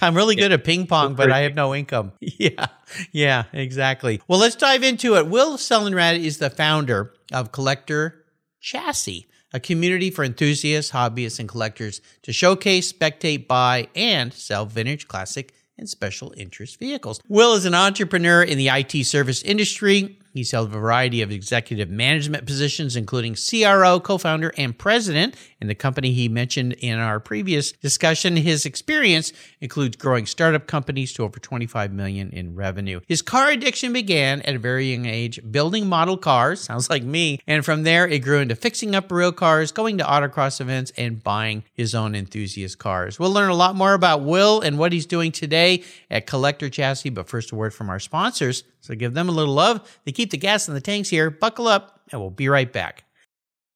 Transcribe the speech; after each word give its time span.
I'm 0.00 0.14
really 0.14 0.36
good 0.36 0.52
at 0.52 0.64
ping 0.64 0.86
pong, 0.86 1.14
but 1.14 1.32
I 1.32 1.40
have 1.40 1.54
no 1.54 1.74
income. 1.74 2.12
Yeah, 2.38 2.66
yeah, 3.10 3.44
exactly. 3.52 4.20
Well, 4.28 4.38
let's 4.38 4.54
dive 4.54 4.82
into 4.82 5.16
it. 5.16 5.26
Will 5.26 5.56
Sellenraad 5.56 6.22
is 6.22 6.38
the 6.38 6.50
founder 6.50 7.12
of 7.32 7.50
Collector 7.50 8.24
Chassis, 8.60 9.26
a 9.56 9.60
community 9.60 10.10
for 10.10 10.22
enthusiasts, 10.22 10.92
hobbyists, 10.92 11.40
and 11.40 11.48
collectors 11.48 12.02
to 12.20 12.30
showcase, 12.30 12.92
spectate, 12.92 13.48
buy, 13.48 13.88
and 13.96 14.34
sell 14.34 14.66
vintage, 14.66 15.08
classic, 15.08 15.54
and 15.78 15.88
special 15.88 16.34
interest 16.36 16.78
vehicles. 16.78 17.20
Will 17.26 17.54
is 17.54 17.64
an 17.64 17.74
entrepreneur 17.74 18.42
in 18.42 18.58
the 18.58 18.68
IT 18.68 19.04
service 19.06 19.42
industry. 19.42 20.18
He's 20.36 20.50
held 20.50 20.68
a 20.68 20.78
variety 20.78 21.22
of 21.22 21.30
executive 21.30 21.88
management 21.88 22.46
positions, 22.46 22.96
including 22.96 23.34
CRO, 23.34 24.00
co 24.00 24.18
founder, 24.18 24.52
and 24.56 24.76
president 24.76 25.34
in 25.60 25.68
the 25.68 25.74
company 25.74 26.12
he 26.12 26.28
mentioned 26.28 26.74
in 26.74 26.98
our 26.98 27.18
previous 27.20 27.72
discussion. 27.72 28.36
His 28.36 28.66
experience 28.66 29.32
includes 29.60 29.96
growing 29.96 30.26
startup 30.26 30.66
companies 30.66 31.12
to 31.14 31.24
over 31.24 31.38
25 31.38 31.92
million 31.92 32.30
in 32.30 32.54
revenue. 32.54 33.00
His 33.06 33.22
car 33.22 33.50
addiction 33.50 33.92
began 33.92 34.42
at 34.42 34.56
a 34.56 34.58
very 34.58 34.92
young 34.92 35.06
age, 35.06 35.40
building 35.50 35.86
model 35.86 36.16
cars, 36.16 36.60
sounds 36.66 36.90
like 36.90 37.02
me, 37.02 37.40
and 37.46 37.64
from 37.64 37.84
there 37.84 38.06
it 38.06 38.20
grew 38.20 38.40
into 38.40 38.54
fixing 38.54 38.94
up 38.94 39.10
real 39.10 39.32
cars, 39.32 39.72
going 39.72 39.98
to 39.98 40.04
autocross 40.04 40.60
events, 40.60 40.92
and 40.96 41.22
buying 41.22 41.64
his 41.72 41.94
own 41.94 42.14
enthusiast 42.14 42.78
cars. 42.78 43.18
We'll 43.18 43.32
learn 43.32 43.50
a 43.50 43.54
lot 43.54 43.74
more 43.74 43.94
about 43.94 44.22
Will 44.22 44.60
and 44.60 44.78
what 44.78 44.92
he's 44.92 45.06
doing 45.06 45.32
today 45.32 45.82
at 46.10 46.26
Collector 46.26 46.68
Chassis, 46.68 47.10
but 47.10 47.28
first 47.28 47.52
a 47.52 47.54
word 47.54 47.72
from 47.72 47.88
our 47.88 48.00
sponsors. 48.00 48.64
So 48.86 48.94
give 48.94 49.14
them 49.14 49.28
a 49.28 49.32
little 49.32 49.54
love. 49.54 49.98
They 50.04 50.12
keep 50.12 50.30
the 50.30 50.36
gas 50.36 50.68
in 50.68 50.74
the 50.74 50.80
tanks 50.80 51.08
here. 51.08 51.28
Buckle 51.28 51.66
up, 51.66 52.00
and 52.12 52.20
we'll 52.20 52.30
be 52.30 52.48
right 52.48 52.72
back. 52.72 53.04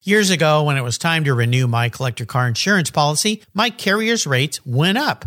Years 0.03 0.31
ago, 0.31 0.63
when 0.63 0.77
it 0.77 0.83
was 0.83 0.99
time 0.99 1.25
to 1.25 1.35
renew 1.35 1.67
my 1.67 1.89
collector 1.89 2.25
car 2.25 2.47
insurance 2.47 2.91
policy, 2.91 3.43
my 3.53 3.71
carrier's 3.71 4.27
rates 4.27 4.65
went 4.65 4.97
up, 4.97 5.27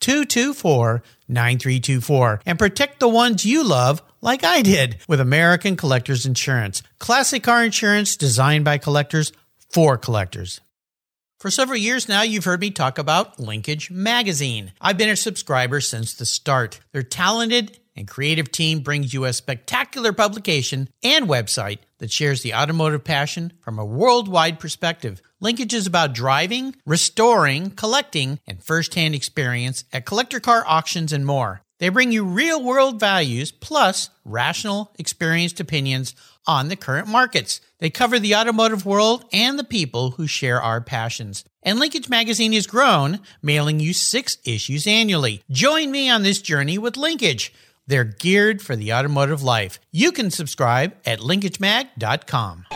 224 0.00 1.02
9324 1.28 2.40
and 2.46 2.58
protect 2.58 3.00
the 3.00 3.08
ones 3.08 3.44
you 3.44 3.62
love 3.62 4.02
like 4.20 4.44
I 4.44 4.62
did 4.62 4.98
with 5.06 5.20
American 5.20 5.76
Collectors 5.76 6.26
Insurance. 6.26 6.82
Classic 6.98 7.42
car 7.42 7.64
insurance 7.64 8.16
designed 8.16 8.64
by 8.64 8.78
collectors 8.78 9.32
for 9.70 9.96
collectors. 9.96 10.60
For 11.38 11.52
several 11.52 11.78
years 11.78 12.08
now, 12.08 12.22
you've 12.22 12.46
heard 12.46 12.60
me 12.60 12.70
talk 12.70 12.98
about 12.98 13.38
Linkage 13.38 13.92
Magazine. 13.92 14.72
I've 14.80 14.98
been 14.98 15.08
a 15.08 15.14
subscriber 15.14 15.80
since 15.80 16.14
the 16.14 16.26
start. 16.26 16.80
Their 16.90 17.04
talented 17.04 17.78
and 17.94 18.08
creative 18.08 18.50
team 18.50 18.80
brings 18.80 19.14
you 19.14 19.24
a 19.24 19.32
spectacular 19.32 20.12
publication 20.12 20.88
and 21.02 21.28
website 21.28 21.78
that 21.98 22.10
shares 22.10 22.42
the 22.42 22.54
automotive 22.54 23.04
passion 23.04 23.52
from 23.60 23.78
a 23.78 23.84
worldwide 23.84 24.58
perspective. 24.58 25.22
Linkage 25.40 25.72
is 25.72 25.86
about 25.86 26.14
driving, 26.14 26.74
restoring, 26.84 27.70
collecting, 27.70 28.40
and 28.44 28.60
firsthand 28.60 29.14
experience 29.14 29.84
at 29.92 30.04
collector 30.04 30.40
car 30.40 30.64
auctions 30.66 31.12
and 31.12 31.24
more. 31.24 31.62
They 31.78 31.90
bring 31.90 32.10
you 32.10 32.24
real 32.24 32.60
world 32.60 32.98
values 32.98 33.52
plus 33.52 34.10
rational, 34.24 34.90
experienced 34.98 35.60
opinions 35.60 36.16
on 36.44 36.66
the 36.66 36.74
current 36.74 37.06
markets. 37.06 37.60
They 37.78 37.88
cover 37.88 38.18
the 38.18 38.34
automotive 38.34 38.84
world 38.84 39.26
and 39.32 39.56
the 39.56 39.64
people 39.64 40.12
who 40.12 40.26
share 40.26 40.60
our 40.60 40.80
passions. 40.80 41.44
And 41.62 41.78
Linkage 41.78 42.08
Magazine 42.08 42.52
has 42.54 42.66
grown, 42.66 43.20
mailing 43.40 43.78
you 43.78 43.92
six 43.92 44.38
issues 44.44 44.88
annually. 44.88 45.44
Join 45.52 45.92
me 45.92 46.10
on 46.10 46.24
this 46.24 46.42
journey 46.42 46.78
with 46.78 46.96
Linkage. 46.96 47.54
They're 47.86 48.02
geared 48.02 48.60
for 48.60 48.74
the 48.74 48.92
automotive 48.92 49.44
life. 49.44 49.78
You 49.92 50.10
can 50.10 50.32
subscribe 50.32 50.94
at 51.06 51.20
linkagemag.com. 51.20 52.66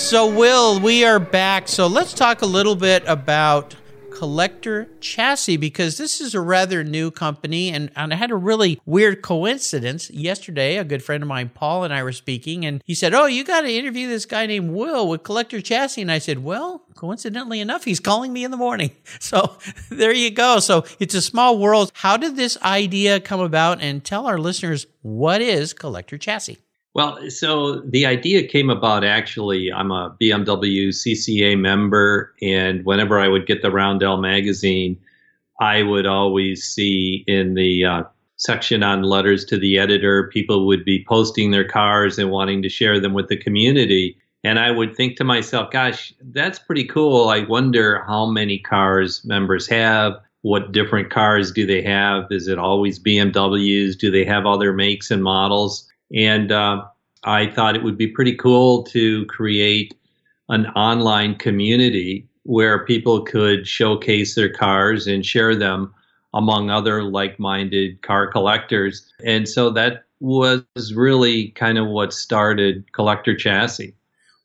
So, 0.00 0.26
Will, 0.26 0.80
we 0.80 1.04
are 1.04 1.20
back. 1.20 1.68
So, 1.68 1.86
let's 1.86 2.14
talk 2.14 2.40
a 2.40 2.46
little 2.46 2.74
bit 2.74 3.04
about 3.06 3.76
Collector 4.10 4.88
Chassis 5.00 5.56
because 5.56 5.98
this 5.98 6.20
is 6.20 6.34
a 6.34 6.40
rather 6.40 6.82
new 6.82 7.12
company. 7.12 7.70
And, 7.70 7.92
and 7.94 8.12
I 8.12 8.16
had 8.16 8.32
a 8.32 8.36
really 8.36 8.80
weird 8.86 9.22
coincidence. 9.22 10.10
Yesterday, 10.10 10.78
a 10.78 10.84
good 10.84 11.04
friend 11.04 11.22
of 11.22 11.28
mine, 11.28 11.50
Paul, 11.54 11.84
and 11.84 11.94
I 11.94 12.02
were 12.02 12.12
speaking, 12.12 12.64
and 12.64 12.82
he 12.86 12.94
said, 12.94 13.14
Oh, 13.14 13.26
you 13.26 13.44
got 13.44 13.60
to 13.60 13.70
interview 13.70 14.08
this 14.08 14.24
guy 14.24 14.46
named 14.46 14.72
Will 14.72 15.06
with 15.06 15.22
Collector 15.22 15.60
Chassis. 15.60 16.02
And 16.02 16.10
I 16.10 16.18
said, 16.18 16.42
Well, 16.42 16.82
coincidentally 16.96 17.60
enough, 17.60 17.84
he's 17.84 18.00
calling 18.00 18.32
me 18.32 18.42
in 18.42 18.50
the 18.50 18.56
morning. 18.56 18.90
So 19.20 19.58
there 19.90 20.14
you 20.14 20.30
go. 20.30 20.58
So 20.60 20.84
it's 20.98 21.14
a 21.14 21.22
small 21.22 21.58
world. 21.58 21.92
How 21.94 22.16
did 22.16 22.36
this 22.36 22.60
idea 22.62 23.20
come 23.20 23.40
about? 23.40 23.80
And 23.80 24.02
tell 24.02 24.26
our 24.26 24.38
listeners 24.38 24.86
what 25.02 25.40
is 25.40 25.72
Collector 25.72 26.18
Chassis? 26.18 26.58
Well, 26.94 27.30
so 27.30 27.80
the 27.82 28.06
idea 28.06 28.46
came 28.46 28.68
about 28.68 29.04
actually. 29.04 29.72
I'm 29.72 29.92
a 29.92 30.16
BMW 30.20 30.88
CCA 30.88 31.58
member, 31.58 32.34
and 32.42 32.84
whenever 32.84 33.18
I 33.18 33.28
would 33.28 33.46
get 33.46 33.62
the 33.62 33.70
Roundel 33.70 34.16
magazine, 34.16 34.98
I 35.60 35.82
would 35.82 36.06
always 36.06 36.64
see 36.64 37.22
in 37.28 37.54
the 37.54 37.84
uh, 37.84 38.02
section 38.36 38.82
on 38.82 39.02
letters 39.02 39.44
to 39.44 39.58
the 39.58 39.78
editor, 39.78 40.28
people 40.32 40.66
would 40.66 40.84
be 40.84 41.04
posting 41.06 41.50
their 41.50 41.68
cars 41.68 42.18
and 42.18 42.30
wanting 42.30 42.62
to 42.62 42.68
share 42.68 42.98
them 42.98 43.12
with 43.12 43.28
the 43.28 43.36
community. 43.36 44.16
And 44.42 44.58
I 44.58 44.70
would 44.70 44.96
think 44.96 45.16
to 45.18 45.24
myself, 45.24 45.70
gosh, 45.70 46.14
that's 46.32 46.58
pretty 46.58 46.84
cool. 46.84 47.28
I 47.28 47.44
wonder 47.44 48.02
how 48.06 48.26
many 48.26 48.58
cars 48.58 49.22
members 49.24 49.68
have. 49.68 50.14
What 50.40 50.72
different 50.72 51.10
cars 51.10 51.52
do 51.52 51.66
they 51.66 51.82
have? 51.82 52.24
Is 52.30 52.48
it 52.48 52.58
always 52.58 52.98
BMWs? 52.98 53.98
Do 53.98 54.10
they 54.10 54.24
have 54.24 54.46
other 54.46 54.72
makes 54.72 55.10
and 55.10 55.22
models? 55.22 55.86
And 56.14 56.50
uh, 56.52 56.84
I 57.24 57.50
thought 57.50 57.76
it 57.76 57.82
would 57.82 57.98
be 57.98 58.08
pretty 58.08 58.34
cool 58.34 58.82
to 58.84 59.24
create 59.26 59.94
an 60.48 60.66
online 60.68 61.36
community 61.36 62.28
where 62.44 62.84
people 62.84 63.22
could 63.22 63.66
showcase 63.66 64.34
their 64.34 64.52
cars 64.52 65.06
and 65.06 65.24
share 65.24 65.54
them 65.54 65.94
among 66.34 66.70
other 66.70 67.02
like 67.02 67.38
minded 67.38 68.02
car 68.02 68.26
collectors. 68.26 69.10
And 69.24 69.48
so 69.48 69.70
that 69.70 70.04
was 70.20 70.64
really 70.94 71.48
kind 71.48 71.78
of 71.78 71.86
what 71.88 72.12
started 72.12 72.90
Collector 72.92 73.36
Chassis. 73.36 73.94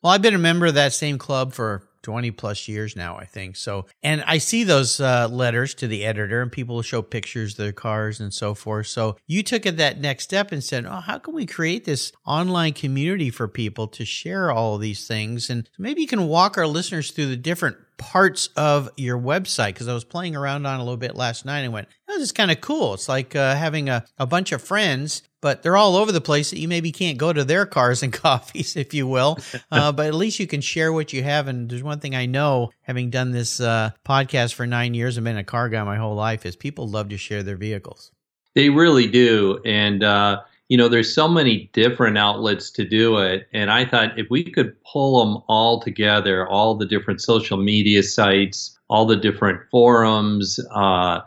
Well, 0.01 0.13
I've 0.13 0.21
been 0.21 0.35
a 0.35 0.39
member 0.39 0.67
of 0.67 0.75
that 0.75 0.93
same 0.93 1.17
club 1.17 1.53
for 1.53 1.87
20 2.05 2.29
plus 2.29 2.67
years 2.67 2.95
now, 2.95 3.17
I 3.17 3.25
think. 3.25 3.55
So, 3.55 3.87
and 4.03 4.23
I 4.27 4.37
see 4.37 4.63
those 4.63 4.99
uh, 4.99 5.27
letters 5.27 5.73
to 5.75 5.87
the 5.87 6.05
editor 6.05 6.39
and 6.43 6.51
people 6.51 6.79
show 6.83 7.01
pictures 7.01 7.53
of 7.53 7.57
their 7.57 7.71
cars 7.71 8.19
and 8.19 8.31
so 8.31 8.53
forth. 8.53 8.85
So 8.85 9.17
you 9.25 9.41
took 9.41 9.65
it 9.65 9.77
that 9.77 9.99
next 9.99 10.25
step 10.25 10.51
and 10.51 10.63
said, 10.63 10.85
Oh, 10.85 10.99
how 10.99 11.17
can 11.17 11.33
we 11.33 11.47
create 11.47 11.85
this 11.85 12.11
online 12.23 12.73
community 12.73 13.31
for 13.31 13.47
people 13.47 13.87
to 13.87 14.05
share 14.05 14.51
all 14.51 14.77
these 14.77 15.07
things? 15.07 15.49
And 15.49 15.67
maybe 15.79 16.01
you 16.01 16.07
can 16.07 16.27
walk 16.27 16.59
our 16.59 16.67
listeners 16.67 17.09
through 17.09 17.25
the 17.25 17.37
different 17.37 17.77
parts 17.97 18.49
of 18.55 18.89
your 18.97 19.17
website 19.17 19.69
because 19.69 19.87
I 19.87 19.93
was 19.93 20.03
playing 20.03 20.35
around 20.35 20.67
on 20.67 20.79
a 20.79 20.83
little 20.83 20.97
bit 20.97 21.15
last 21.15 21.43
night 21.43 21.61
and 21.61 21.73
went, 21.73 21.87
this 22.07 22.21
is 22.21 22.31
kind 22.31 22.51
of 22.51 22.61
cool. 22.61 22.93
It's 22.93 23.09
like 23.09 23.35
uh, 23.35 23.55
having 23.55 23.89
a, 23.89 24.05
a 24.17 24.27
bunch 24.27 24.51
of 24.51 24.61
friends, 24.61 25.23
but 25.45 25.61
they're 25.61 25.77
all 25.77 25.95
over 25.95 26.11
the 26.11 26.19
place 26.19 26.49
that 26.49 26.57
you 26.57 26.67
maybe 26.67 26.91
can't 26.91 27.19
go 27.19 27.31
to 27.31 27.43
their 27.43 27.67
cars 27.67 28.01
and 28.01 28.11
coffees, 28.23 28.75
if 28.75 28.95
you 28.95 29.05
will. 29.05 29.37
Uh, 29.71 29.91
but 29.91 30.07
at 30.07 30.15
least 30.15 30.39
you 30.39 30.47
can 30.47 30.59
share 30.59 30.91
what 30.91 31.13
you 31.13 31.21
have. 31.21 31.47
And 31.47 31.69
there's 31.69 31.83
one 31.83 31.99
thing 31.99 32.15
I 32.15 32.25
know, 32.25 32.71
having 32.81 33.11
done 33.11 33.29
this 33.29 33.59
uh, 33.59 33.91
podcast 34.03 34.55
for 34.55 34.65
nine 34.65 34.95
years 34.95 35.17
and 35.17 35.23
been 35.23 35.37
a 35.37 35.43
car 35.43 35.69
guy 35.69 35.83
my 35.83 35.97
whole 35.97 36.15
life, 36.15 36.47
is 36.47 36.55
people 36.55 36.87
love 36.87 37.09
to 37.09 37.17
share 37.19 37.43
their 37.43 37.57
vehicles. 37.57 38.11
They 38.55 38.71
really 38.71 39.05
do. 39.05 39.61
And, 39.63 40.03
uh, 40.03 40.41
you 40.67 40.79
know, 40.79 40.87
there's 40.87 41.13
so 41.13 41.27
many 41.27 41.69
different 41.73 42.17
outlets 42.17 42.71
to 42.71 42.83
do 42.83 43.19
it. 43.19 43.47
And 43.53 43.69
I 43.69 43.85
thought 43.85 44.17
if 44.17 44.25
we 44.31 44.49
could 44.49 44.75
pull 44.83 45.23
them 45.23 45.43
all 45.47 45.79
together, 45.79 46.47
all 46.49 46.73
the 46.73 46.87
different 46.87 47.21
social 47.21 47.57
media 47.57 48.01
sites, 48.01 48.79
all 48.89 49.05
the 49.05 49.15
different 49.15 49.61
forums, 49.69 50.59
uh, 50.73 51.19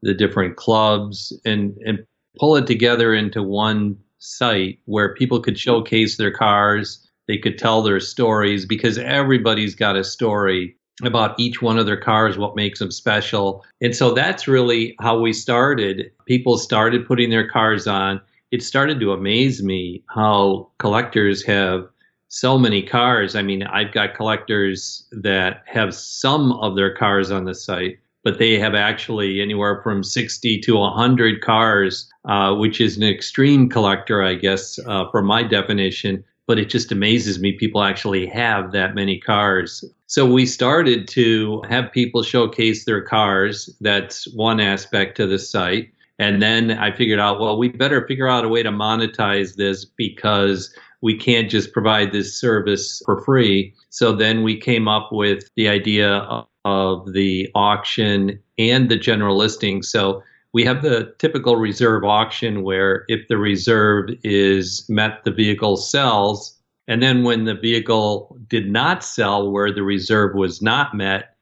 the 0.00 0.14
different 0.14 0.56
clubs, 0.56 1.38
and, 1.44 1.76
and 1.84 2.06
pull 2.38 2.56
it 2.56 2.66
together 2.66 3.14
into 3.14 3.42
one 3.42 3.96
site 4.18 4.78
where 4.84 5.14
people 5.14 5.40
could 5.40 5.58
showcase 5.58 6.16
their 6.16 6.32
cars, 6.32 7.06
they 7.28 7.38
could 7.38 7.58
tell 7.58 7.82
their 7.82 8.00
stories, 8.00 8.64
because 8.66 8.98
everybody's 8.98 9.74
got 9.74 9.96
a 9.96 10.04
story 10.04 10.76
about 11.02 11.38
each 11.38 11.60
one 11.60 11.78
of 11.78 11.86
their 11.86 12.00
cars, 12.00 12.38
what 12.38 12.56
makes 12.56 12.78
them 12.78 12.90
special. 12.90 13.64
And 13.82 13.94
so 13.94 14.14
that's 14.14 14.48
really 14.48 14.96
how 15.00 15.18
we 15.20 15.32
started. 15.32 16.10
People 16.26 16.56
started 16.56 17.06
putting 17.06 17.30
their 17.30 17.48
cars 17.48 17.86
on 17.86 18.20
it 18.50 18.62
started 18.62 19.00
to 19.00 19.12
amaze 19.12 19.62
me 19.62 20.02
how 20.08 20.70
collectors 20.78 21.44
have 21.44 21.88
so 22.28 22.58
many 22.58 22.82
cars. 22.82 23.34
I 23.34 23.42
mean, 23.42 23.62
I've 23.64 23.92
got 23.92 24.14
collectors 24.14 25.06
that 25.12 25.62
have 25.66 25.94
some 25.94 26.52
of 26.52 26.76
their 26.76 26.94
cars 26.94 27.30
on 27.30 27.44
the 27.44 27.54
site, 27.54 27.98
but 28.26 28.40
they 28.40 28.58
have 28.58 28.74
actually 28.74 29.40
anywhere 29.40 29.80
from 29.82 30.02
60 30.02 30.58
to 30.58 30.74
100 30.74 31.42
cars, 31.42 32.10
uh, 32.24 32.52
which 32.56 32.80
is 32.80 32.96
an 32.96 33.04
extreme 33.04 33.68
collector, 33.68 34.20
I 34.20 34.34
guess, 34.34 34.80
uh, 34.84 35.08
from 35.12 35.26
my 35.26 35.44
definition. 35.44 36.24
But 36.48 36.58
it 36.58 36.68
just 36.68 36.90
amazes 36.90 37.38
me 37.38 37.52
people 37.52 37.84
actually 37.84 38.26
have 38.26 38.72
that 38.72 38.96
many 38.96 39.20
cars. 39.20 39.84
So 40.08 40.26
we 40.26 40.44
started 40.44 41.06
to 41.10 41.62
have 41.68 41.92
people 41.92 42.24
showcase 42.24 42.84
their 42.84 43.00
cars. 43.00 43.72
That's 43.80 44.26
one 44.34 44.58
aspect 44.58 45.16
to 45.18 45.28
the 45.28 45.38
site. 45.38 45.92
And 46.18 46.42
then 46.42 46.72
I 46.72 46.90
figured 46.90 47.20
out, 47.20 47.38
well, 47.38 47.56
we 47.56 47.68
better 47.68 48.08
figure 48.08 48.26
out 48.26 48.44
a 48.44 48.48
way 48.48 48.64
to 48.64 48.70
monetize 48.70 49.54
this 49.54 49.84
because 49.84 50.74
we 51.00 51.16
can't 51.16 51.48
just 51.48 51.72
provide 51.72 52.10
this 52.10 52.40
service 52.40 53.00
for 53.04 53.22
free. 53.22 53.72
So 53.90 54.10
then 54.10 54.42
we 54.42 54.58
came 54.58 54.88
up 54.88 55.10
with 55.12 55.48
the 55.54 55.68
idea 55.68 56.44
of 56.66 57.12
the 57.12 57.48
auction 57.54 58.42
and 58.58 58.90
the 58.90 58.96
general 58.96 59.36
listing. 59.36 59.84
So 59.84 60.20
we 60.52 60.64
have 60.64 60.82
the 60.82 61.14
typical 61.18 61.54
reserve 61.54 62.02
auction 62.02 62.64
where 62.64 63.04
if 63.06 63.28
the 63.28 63.38
reserve 63.38 64.10
is 64.24 64.84
met, 64.88 65.22
the 65.22 65.30
vehicle 65.30 65.76
sells. 65.76 66.58
And 66.88 67.00
then 67.00 67.22
when 67.22 67.44
the 67.44 67.54
vehicle 67.54 68.36
did 68.48 68.68
not 68.68 69.04
sell, 69.04 69.48
where 69.48 69.72
the 69.72 69.84
reserve 69.84 70.34
was 70.34 70.60
not 70.60 70.92
met, 70.92 71.36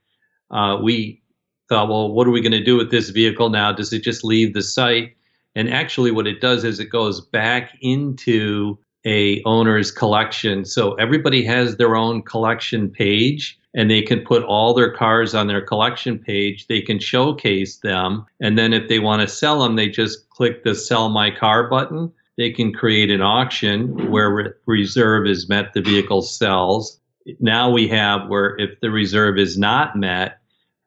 uh, 0.50 0.79
we 0.82 1.23
thought, 1.70 1.88
well, 1.88 2.12
what 2.12 2.27
are 2.27 2.31
we 2.31 2.43
going 2.43 2.53
to 2.53 2.62
do 2.62 2.77
with 2.77 2.91
this 2.91 3.09
vehicle 3.09 3.49
now? 3.49 3.73
Does 3.73 3.94
it 3.94 4.03
just 4.03 4.25
leave 4.25 4.53
the 4.53 4.62
site? 4.62 5.17
And 5.55 5.73
actually, 5.73 6.11
what 6.11 6.27
it 6.27 6.43
does 6.43 6.65
is 6.65 6.81
it 6.81 6.91
goes 6.91 7.23
back 7.23 7.79
into 7.81 8.79
a 9.06 9.43
owner's 9.45 9.91
collection. 9.91 10.65
So 10.65 10.95
everybody 10.95 11.45
has 11.45 11.77
their 11.77 11.97
own 11.97 12.23
collection 12.23 12.91
page 12.91 13.59
and 13.75 13.91
they 13.91 14.03
can 14.03 14.21
put 14.21 14.43
all 14.45 14.73
their 14.73 14.93
cars 14.93 15.35
on 15.35 15.49
their 15.49 15.61
collection 15.61 16.19
page. 16.19 16.67
They 16.69 16.81
can 16.81 16.99
showcase 16.99 17.79
them. 17.79 18.25
And 18.41 18.56
then 18.56 18.73
if 18.73 18.89
they 18.89 19.01
want 19.01 19.23
to 19.23 19.29
sell 19.29 19.62
them, 19.62 19.77
they 19.77 19.89
just 19.89 20.29
click 20.31 20.65
the 20.65 20.75
sell 20.75 21.09
my 21.09 21.31
car 21.31 21.69
button. 21.69 22.12
They 22.37 22.51
can 22.51 22.73
create 22.73 23.11
an 23.11 23.21
auction 23.21 24.11
where 24.11 24.31
re- 24.31 24.51
reserve 24.67 25.27
is 25.27 25.49
met, 25.49 25.73
the 25.73 25.83
vehicle 25.83 26.23
sells. 26.23 26.99
Now 27.41 27.71
we 27.71 27.89
have 27.89 28.29
where 28.29 28.56
if 28.59 28.81
the 28.81 28.91
reserve 28.91 29.39
is 29.39 29.59
not 29.59 29.97
met, 29.97 30.39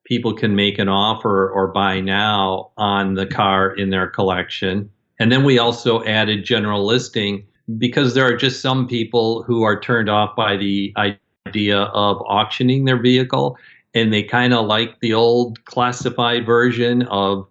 people 0.06 0.34
can 0.34 0.56
make 0.56 0.80
an 0.80 0.88
offer 0.88 1.50
or 1.50 1.68
buy 1.68 2.00
now 2.00 2.72
on 2.78 3.16
the 3.16 3.26
car 3.26 3.74
in 3.76 3.90
their 3.90 4.08
collection. 4.08 4.90
And 5.20 5.32
then 5.32 5.44
we 5.44 5.60
also 5.60 6.04
added 6.06 6.46
general 6.46 6.86
listing 6.86 7.46
because 7.78 8.14
there 8.14 8.26
are 8.26 8.38
just 8.38 8.62
some 8.62 8.88
people 8.88 9.44
who 9.44 9.64
are 9.64 9.80
turned 9.80 10.10
off 10.10 10.36
by 10.36 10.56
the 10.56 10.94
idea 10.98 11.80
of 11.80 12.22
auctioning 12.26 12.86
their 12.86 13.02
vehicle 13.02 13.58
and 13.94 14.14
they 14.14 14.24
kind 14.24 14.54
of 14.54 14.66
like 14.66 15.00
the 15.02 15.14
old 15.14 15.64
classified 15.66 16.46
version 16.46 17.02
of 17.04 17.48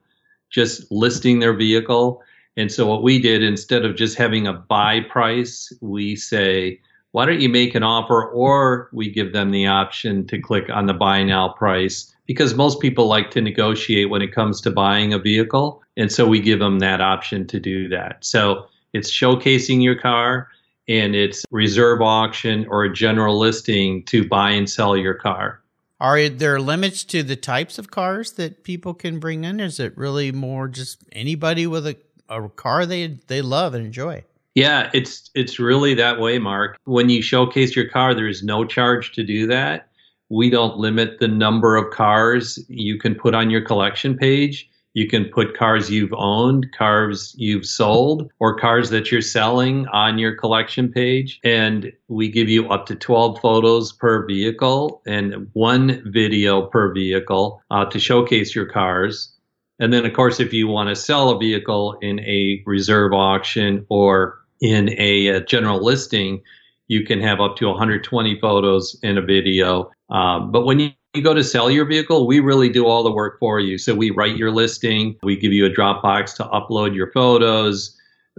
just 0.50 0.90
listing 0.90 1.40
their 1.40 1.54
vehicle. 1.54 2.22
And 2.56 2.70
so 2.70 2.86
what 2.86 3.02
we 3.02 3.18
did 3.18 3.42
instead 3.42 3.84
of 3.84 3.96
just 3.96 4.16
having 4.16 4.46
a 4.46 4.52
buy 4.52 5.00
price, 5.00 5.72
we 5.80 6.16
say, 6.16 6.80
why 7.12 7.26
don't 7.26 7.40
you 7.40 7.48
make 7.48 7.74
an 7.74 7.82
offer 7.82 8.30
or 8.30 8.88
we 8.92 9.10
give 9.10 9.32
them 9.32 9.50
the 9.50 9.66
option 9.66 10.26
to 10.28 10.38
click 10.38 10.68
on 10.70 10.86
the 10.86 10.94
buy 10.94 11.22
now 11.22 11.48
price 11.48 12.14
because 12.26 12.54
most 12.54 12.80
people 12.80 13.06
like 13.06 13.30
to 13.30 13.40
negotiate 13.40 14.10
when 14.10 14.22
it 14.22 14.34
comes 14.34 14.60
to 14.60 14.70
buying 14.70 15.12
a 15.12 15.18
vehicle. 15.18 15.82
And 15.96 16.12
so 16.12 16.26
we 16.26 16.40
give 16.40 16.58
them 16.58 16.78
that 16.78 17.00
option 17.00 17.46
to 17.48 17.58
do 17.58 17.88
that. 17.88 18.24
So 18.24 18.66
it's 18.96 19.10
showcasing 19.10 19.82
your 19.82 19.94
car 19.94 20.48
and 20.88 21.14
it's 21.14 21.44
reserve 21.50 22.00
auction 22.00 22.66
or 22.68 22.84
a 22.84 22.92
general 22.92 23.38
listing 23.38 24.04
to 24.04 24.26
buy 24.26 24.50
and 24.50 24.68
sell 24.68 24.96
your 24.96 25.14
car. 25.14 25.60
Are 26.00 26.28
there 26.28 26.60
limits 26.60 27.04
to 27.04 27.22
the 27.22 27.36
types 27.36 27.78
of 27.78 27.90
cars 27.90 28.32
that 28.32 28.64
people 28.64 28.94
can 28.94 29.18
bring 29.18 29.44
in? 29.44 29.60
Is 29.60 29.80
it 29.80 29.96
really 29.96 30.30
more 30.30 30.68
just 30.68 31.02
anybody 31.12 31.66
with 31.66 31.86
a, 31.86 31.96
a 32.28 32.48
car 32.50 32.84
they 32.84 33.18
they 33.26 33.40
love 33.40 33.74
and 33.74 33.86
enjoy? 33.86 34.24
Yeah, 34.54 34.90
it's 34.92 35.30
it's 35.34 35.58
really 35.58 35.94
that 35.94 36.20
way, 36.20 36.38
Mark. 36.38 36.78
When 36.84 37.08
you 37.08 37.22
showcase 37.22 37.74
your 37.74 37.88
car, 37.88 38.14
there 38.14 38.28
is 38.28 38.42
no 38.42 38.64
charge 38.64 39.12
to 39.12 39.22
do 39.22 39.46
that. 39.46 39.88
We 40.28 40.50
don't 40.50 40.76
limit 40.76 41.18
the 41.18 41.28
number 41.28 41.76
of 41.76 41.92
cars 41.92 42.58
you 42.68 42.98
can 42.98 43.14
put 43.14 43.34
on 43.34 43.48
your 43.48 43.62
collection 43.62 44.16
page. 44.16 44.68
You 44.96 45.06
can 45.06 45.26
put 45.26 45.54
cars 45.54 45.90
you've 45.90 46.14
owned, 46.14 46.72
cars 46.72 47.34
you've 47.36 47.66
sold, 47.66 48.30
or 48.38 48.58
cars 48.58 48.88
that 48.88 49.12
you're 49.12 49.20
selling 49.20 49.86
on 49.88 50.16
your 50.16 50.34
collection 50.34 50.90
page. 50.90 51.38
And 51.44 51.92
we 52.08 52.30
give 52.30 52.48
you 52.48 52.70
up 52.70 52.86
to 52.86 52.94
12 52.94 53.38
photos 53.42 53.92
per 53.92 54.24
vehicle 54.24 55.02
and 55.06 55.50
one 55.52 56.02
video 56.10 56.62
per 56.62 56.94
vehicle 56.94 57.62
uh, 57.70 57.84
to 57.84 57.98
showcase 57.98 58.54
your 58.54 58.64
cars. 58.64 59.34
And 59.78 59.92
then, 59.92 60.06
of 60.06 60.14
course, 60.14 60.40
if 60.40 60.54
you 60.54 60.66
want 60.66 60.88
to 60.88 60.96
sell 60.96 61.28
a 61.28 61.38
vehicle 61.38 61.98
in 62.00 62.18
a 62.20 62.62
reserve 62.64 63.12
auction 63.12 63.84
or 63.90 64.38
in 64.62 64.98
a, 64.98 65.26
a 65.26 65.44
general 65.44 65.84
listing, 65.84 66.40
you 66.88 67.04
can 67.04 67.20
have 67.20 67.38
up 67.42 67.56
to 67.56 67.66
120 67.66 68.40
photos 68.40 68.98
in 69.02 69.18
a 69.18 69.22
video. 69.22 69.90
Um, 70.08 70.52
but 70.52 70.64
when 70.64 70.80
you 70.80 70.92
you 71.16 71.22
go 71.22 71.34
to 71.34 71.44
sell 71.44 71.70
your 71.70 71.84
vehicle, 71.84 72.26
we 72.26 72.40
really 72.40 72.68
do 72.68 72.86
all 72.86 73.02
the 73.02 73.12
work 73.12 73.38
for 73.38 73.58
you. 73.58 73.78
So 73.78 73.94
we 73.94 74.10
write 74.10 74.36
your 74.36 74.50
listing, 74.50 75.16
we 75.22 75.36
give 75.36 75.52
you 75.52 75.66
a 75.66 75.70
Dropbox 75.70 76.34
to 76.36 76.44
upload 76.44 76.94
your 76.94 77.10
photos. 77.12 77.96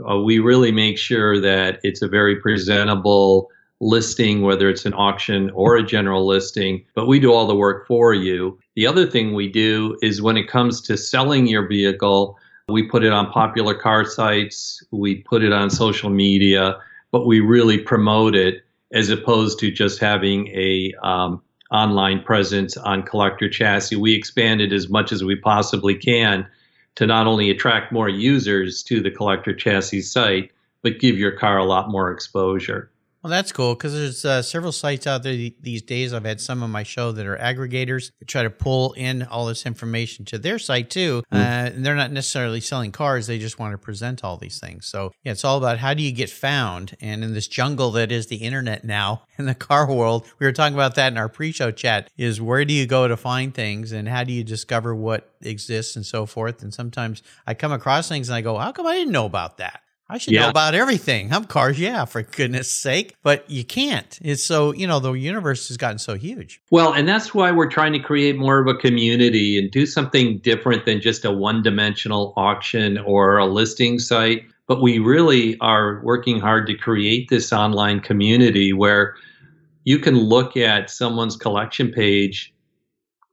Uh, 0.09 0.19
we 0.19 0.39
really 0.39 0.71
make 0.71 0.97
sure 0.97 1.41
that 1.41 1.79
it's 1.83 2.01
a 2.01 2.07
very 2.07 2.35
presentable 2.35 3.49
listing, 3.79 4.41
whether 4.41 4.69
it's 4.69 4.85
an 4.85 4.93
auction 4.93 5.49
or 5.51 5.75
a 5.75 5.83
general 5.83 6.25
listing, 6.25 6.83
but 6.95 7.07
we 7.07 7.19
do 7.19 7.31
all 7.31 7.47
the 7.47 7.55
work 7.55 7.87
for 7.87 8.13
you. 8.13 8.57
The 8.75 8.87
other 8.87 9.05
thing 9.05 9.33
we 9.33 9.47
do 9.47 9.97
is 10.01 10.21
when 10.21 10.37
it 10.37 10.47
comes 10.47 10.81
to 10.81 10.97
selling 10.97 11.47
your 11.47 11.67
vehicle, 11.67 12.37
we 12.69 12.83
put 12.83 13.03
it 13.03 13.13
on 13.13 13.31
popular 13.31 13.75
car 13.75 14.03
sites, 14.03 14.83
we 14.91 15.17
put 15.23 15.43
it 15.43 15.53
on 15.53 15.69
social 15.69 16.09
media, 16.09 16.79
but 17.11 17.25
we 17.25 17.39
really 17.39 17.77
promote 17.77 18.35
it 18.35 18.63
as 18.91 19.09
opposed 19.09 19.59
to 19.59 19.71
just 19.71 19.99
having 19.99 20.47
a 20.47 20.93
um, 21.03 21.41
online 21.71 22.21
presence 22.21 22.77
on 22.77 23.03
Collector 23.03 23.49
Chassis. 23.49 23.95
We 23.95 24.13
expanded 24.13 24.71
as 24.71 24.89
much 24.89 25.11
as 25.11 25.23
we 25.23 25.35
possibly 25.35 25.95
can 25.95 26.47
to 26.95 27.05
not 27.05 27.27
only 27.27 27.49
attract 27.49 27.91
more 27.91 28.09
users 28.09 28.81
to 28.83 29.01
the 29.01 29.11
Collector 29.11 29.53
Chassis 29.53 30.01
site, 30.01 30.51
but 30.81 30.99
give 30.99 31.17
your 31.17 31.31
car 31.31 31.57
a 31.57 31.65
lot 31.65 31.89
more 31.89 32.11
exposure. 32.11 32.89
Well, 33.27 33.35
that's 33.35 33.51
cool 33.51 33.75
because 33.75 33.91
there's 33.91 34.23
uh, 34.23 34.41
several 34.41 34.71
sites 34.71 35.05
out 35.05 35.21
there 35.21 35.35
these 35.59 35.81
days. 35.81 36.13
I've 36.13 36.23
had 36.23 36.39
some 36.39 36.63
on 36.63 36.71
my 36.71 36.83
show 36.83 37.11
that 37.11 37.25
are 37.25 37.35
aggregators 37.35 38.11
that 38.19 38.27
try 38.29 38.43
to 38.43 38.49
pull 38.49 38.93
in 38.93 39.23
all 39.23 39.47
this 39.47 39.65
information 39.65 40.23
to 40.27 40.37
their 40.37 40.57
site 40.57 40.89
too. 40.89 41.23
Mm. 41.33 41.37
Uh, 41.37 41.75
and 41.75 41.85
they're 41.85 41.93
not 41.93 42.13
necessarily 42.13 42.61
selling 42.61 42.93
cars; 42.93 43.27
they 43.27 43.37
just 43.37 43.59
want 43.59 43.73
to 43.73 43.77
present 43.77 44.23
all 44.23 44.37
these 44.37 44.61
things. 44.61 44.87
So 44.87 45.11
yeah, 45.25 45.33
it's 45.33 45.43
all 45.43 45.57
about 45.57 45.79
how 45.79 45.93
do 45.93 46.03
you 46.03 46.13
get 46.13 46.29
found. 46.29 46.95
And 47.01 47.21
in 47.21 47.33
this 47.33 47.49
jungle 47.49 47.91
that 47.91 48.13
is 48.13 48.27
the 48.27 48.37
internet 48.37 48.85
now, 48.85 49.23
in 49.37 49.45
the 49.45 49.53
car 49.53 49.93
world, 49.93 50.25
we 50.39 50.45
were 50.45 50.53
talking 50.53 50.75
about 50.75 50.95
that 50.95 51.11
in 51.11 51.17
our 51.17 51.27
pre-show 51.27 51.71
chat. 51.71 52.09
Is 52.15 52.39
where 52.39 52.63
do 52.63 52.73
you 52.73 52.87
go 52.87 53.09
to 53.09 53.17
find 53.17 53.53
things, 53.53 53.91
and 53.91 54.07
how 54.07 54.23
do 54.23 54.31
you 54.31 54.45
discover 54.45 54.95
what 54.95 55.35
exists, 55.41 55.97
and 55.97 56.05
so 56.05 56.25
forth. 56.25 56.63
And 56.63 56.73
sometimes 56.73 57.23
I 57.45 57.55
come 57.55 57.73
across 57.73 58.07
things 58.07 58.29
and 58.29 58.37
I 58.37 58.39
go, 58.39 58.57
"How 58.57 58.71
come 58.71 58.87
I 58.87 58.93
didn't 58.93 59.11
know 59.11 59.25
about 59.25 59.57
that?" 59.57 59.81
I 60.09 60.17
should 60.17 60.33
yeah. 60.33 60.43
know 60.43 60.49
about 60.49 60.73
everything. 60.73 61.33
I'm 61.33 61.43
cars, 61.43 61.77
yeah, 61.77 62.05
for 62.05 62.21
goodness 62.21 62.71
sake. 62.71 63.15
But 63.23 63.49
you 63.49 63.65
can't. 63.65 64.17
It's 64.21 64.43
so, 64.43 64.71
you 64.71 64.87
know, 64.87 64.99
the 64.99 65.11
universe 65.11 65.67
has 65.67 65.75
gotten 65.75 65.97
so 65.97 66.15
huge. 66.15 66.61
Well, 66.71 66.93
and 66.93 67.07
that's 67.07 67.33
why 67.33 67.51
we're 67.51 67.69
trying 67.69 67.93
to 67.93 67.99
create 67.99 68.37
more 68.37 68.59
of 68.59 68.67
a 68.67 68.75
community 68.75 69.59
and 69.59 69.69
do 69.69 69.85
something 69.85 70.37
different 70.39 70.85
than 70.85 71.01
just 71.01 71.25
a 71.25 71.31
one 71.31 71.61
dimensional 71.61 72.33
auction 72.37 72.97
or 72.99 73.37
a 73.37 73.45
listing 73.45 73.99
site. 73.99 74.43
But 74.65 74.81
we 74.81 74.99
really 74.99 75.57
are 75.59 76.01
working 76.03 76.39
hard 76.39 76.67
to 76.67 76.75
create 76.75 77.29
this 77.29 77.51
online 77.51 77.99
community 77.99 78.71
where 78.71 79.15
you 79.83 79.99
can 79.99 80.17
look 80.17 80.55
at 80.55 80.89
someone's 80.89 81.35
collection 81.35 81.91
page, 81.91 82.53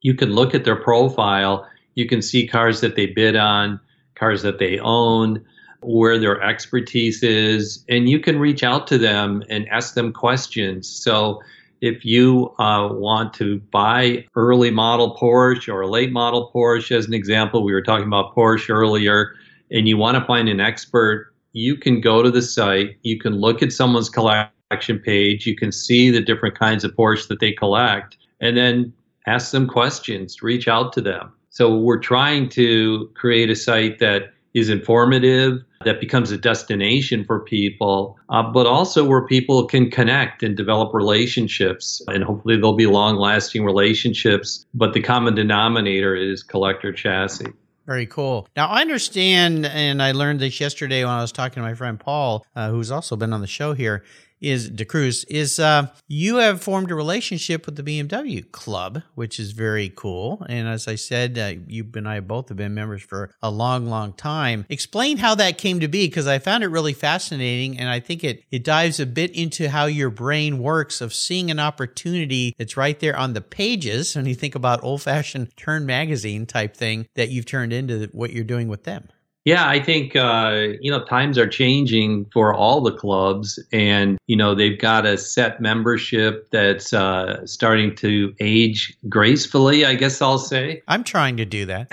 you 0.03 0.15
can 0.15 0.33
look 0.33 0.55
at 0.55 0.65
their 0.65 0.81
profile, 0.81 1.69
you 1.95 2.07
can 2.07 2.23
see 2.23 2.47
cars 2.47 2.81
that 2.81 2.95
they 2.97 3.07
bid 3.07 3.37
on, 3.37 3.81
cars 4.15 4.43
that 4.43 4.59
they 4.59 4.79
own 4.81 5.45
where 5.85 6.19
their 6.19 6.41
expertise 6.43 7.23
is, 7.23 7.85
and 7.89 8.09
you 8.09 8.19
can 8.19 8.39
reach 8.39 8.63
out 8.63 8.87
to 8.89 8.99
them 8.99 9.43
and 9.49 9.69
ask 9.69 9.95
them 9.95 10.13
questions. 10.13 10.89
So, 10.89 11.43
if 11.81 12.05
you 12.05 12.55
uh, 12.59 12.89
want 12.93 13.35
to 13.35 13.61
buy 13.71 14.25
early 14.37 14.71
model 14.71 15.17
Porsche 15.21 15.69
or 15.69 15.83
a 15.83 15.87
late 15.87 16.13
model 16.13 16.51
Porsche, 16.55 16.97
as 16.97 17.07
an 17.07 17.13
example, 17.13 17.63
we 17.63 17.73
were 17.73 17.83
talking 17.83 18.07
about 18.07 18.35
Porsche 18.35 18.71
earlier, 18.71 19.35
and 19.71 19.87
you 19.87 19.99
want 19.99 20.17
to 20.17 20.25
find 20.25 20.49
an 20.49 20.61
expert, 20.61 21.35
you 21.53 21.77
can 21.77 22.01
go 22.01 22.23
to 22.23 22.31
the 22.31 22.41
site, 22.41 22.97
you 23.03 23.19
can 23.19 23.35
look 23.35 23.63
at 23.63 23.73
someone's 23.73 24.09
collection 24.09 24.99
page, 24.99 25.47
you 25.47 25.57
can 25.57 25.71
see 25.71 26.11
the 26.11 26.23
different 26.23 26.59
kinds 26.59 26.85
of 26.85 26.93
Porsche 26.93 27.29
that 27.29 27.41
they 27.41 27.53
collect, 27.53 28.17
and 28.41 28.57
then 28.57 28.93
ask 29.27 29.53
them 29.53 29.67
questions, 29.67 30.43
reach 30.43 30.69
out 30.69 30.93
to 30.95 31.01
them. 31.01 31.33
So, 31.51 31.77
we're 31.77 32.01
trying 32.01 32.49
to 32.51 33.11
create 33.15 33.51
a 33.51 33.57
site 33.57 33.99
that 33.99 34.34
is 34.55 34.69
informative, 34.69 35.63
that 35.85 36.01
becomes 36.01 36.31
a 36.31 36.39
destination 36.39 37.25
for 37.25 37.41
people, 37.41 38.17
uh, 38.31 38.43
but 38.43 38.67
also 38.67 39.05
where 39.05 39.27
people 39.27 39.67
can 39.67 39.91
connect 39.91 40.43
and 40.43 40.57
develop 40.57 40.95
relationships. 40.95 42.01
And 42.07 42.25
hopefully 42.25 42.57
they'll 42.57 42.77
be 42.77 42.87
long 42.87 43.17
lasting 43.17 43.65
relationships. 43.65 44.65
But 44.73 44.95
the 44.95 45.03
common 45.03 45.35
denominator 45.35 46.15
is 46.15 46.43
collector 46.43 46.93
chassis. 46.93 47.53
Very 47.87 48.07
cool. 48.07 48.49
Now, 48.57 48.69
I 48.69 48.81
understand, 48.81 49.67
and 49.67 50.03
I 50.03 50.13
learned 50.13 50.41
this 50.41 50.59
yesterday 50.59 51.05
when 51.05 51.13
I 51.13 51.21
was 51.21 51.33
talking 51.33 51.57
to 51.57 51.69
my 51.69 51.75
friend 51.75 52.01
Paul, 52.01 52.47
uh, 52.57 52.71
who's 52.71 52.91
also 52.91 53.15
been 53.15 53.35
on 53.35 53.43
the 53.43 53.47
show 53.47 53.75
here, 53.75 54.03
is 54.45 54.71
DeCruz 54.71 55.25
is 55.29 55.59
uh, 55.59 55.89
you 56.07 56.37
have 56.37 56.63
formed 56.63 56.91
a 56.91 56.95
relationship 56.95 57.67
with 57.67 57.77
the 57.77 57.83
BMW 57.83 58.51
Club, 58.53 59.03
which 59.15 59.41
is 59.41 59.53
very 59.53 59.93
cool. 59.95 60.45
And 60.49 60.69
as 60.69 60.87
I 60.87 60.95
said, 60.95 61.39
uh, 61.39 61.55
you 61.67 61.87
and 61.95 62.09
I 62.09 62.21
both 62.21 62.49
have 62.49 62.59
been 62.59 62.75
members 62.75 63.03
for 63.03 63.31
a 63.43 63.51
long, 63.51 63.87
long 63.87 64.13
time. 64.13 64.67
Explain 64.69 65.19
how 65.19 65.35
that 65.37 65.59
came 65.59 65.81
to 65.81 65.89
be 65.89 66.07
because 66.07 66.27
I 66.27 66.39
found 66.39 66.65
it 66.65 66.69
really 66.69 66.93
fascinating, 66.93 67.79
and 67.79 67.89
I 67.89 68.01
think 68.01 68.23
it 68.23 68.45
it 68.51 68.65
dives 68.65 69.01
a 69.01 69.07
bit 69.07 69.31
into 69.33 69.71
how 69.71 69.87
your 69.87 70.11
brain 70.11 70.59
works 70.59 71.01
of 71.01 71.15
seeing 71.15 71.51
an 71.51 71.61
opportunity 71.61 72.55
that's 72.59 72.77
right 72.77 72.99
there 73.01 73.17
on 73.17 73.33
the 73.33 73.41
pages. 73.41 74.15
When 74.15 74.27
you 74.27 74.35
think 74.35 74.55
about 74.55 74.85
old 74.85 75.03
fashioned 75.03 75.57
turn 75.57 75.87
magazine 75.87 76.47
type 76.47 76.77
thing 76.77 77.07
that 77.15 77.31
you've 77.31 77.47
turned 77.47 77.73
into 77.73 78.09
what 78.13 78.33
you're 78.33 78.45
doing 78.45 78.69
with 78.69 78.85
them. 78.85 79.09
Yeah, 79.45 79.69
I 79.69 79.79
think 79.79 80.17
uh, 80.17 80.69
you 80.81 80.91
know 80.91 81.05
times 81.05 81.37
are 81.37 81.47
changing 81.47 82.27
for 82.33 82.55
all 82.55 82.81
the 82.81 82.93
clubs, 82.93 83.59
and 83.73 84.19
you 84.27 84.37
know 84.37 84.55
they've 84.55 84.79
got 84.79 85.05
a 85.05 85.19
set 85.19 85.61
membership 85.61 86.49
that's 86.51 86.95
uh, 86.95 87.47
starting 87.47 87.95
to 87.97 88.35
age 88.41 88.97
gracefully. 89.07 89.85
I 89.85 89.97
guess 89.97 90.23
I'll 90.23 90.39
say. 90.39 90.83
I'm 90.89 91.05
trying 91.05 91.37
to 91.37 91.45
do 91.45 91.67
that. 91.67 91.89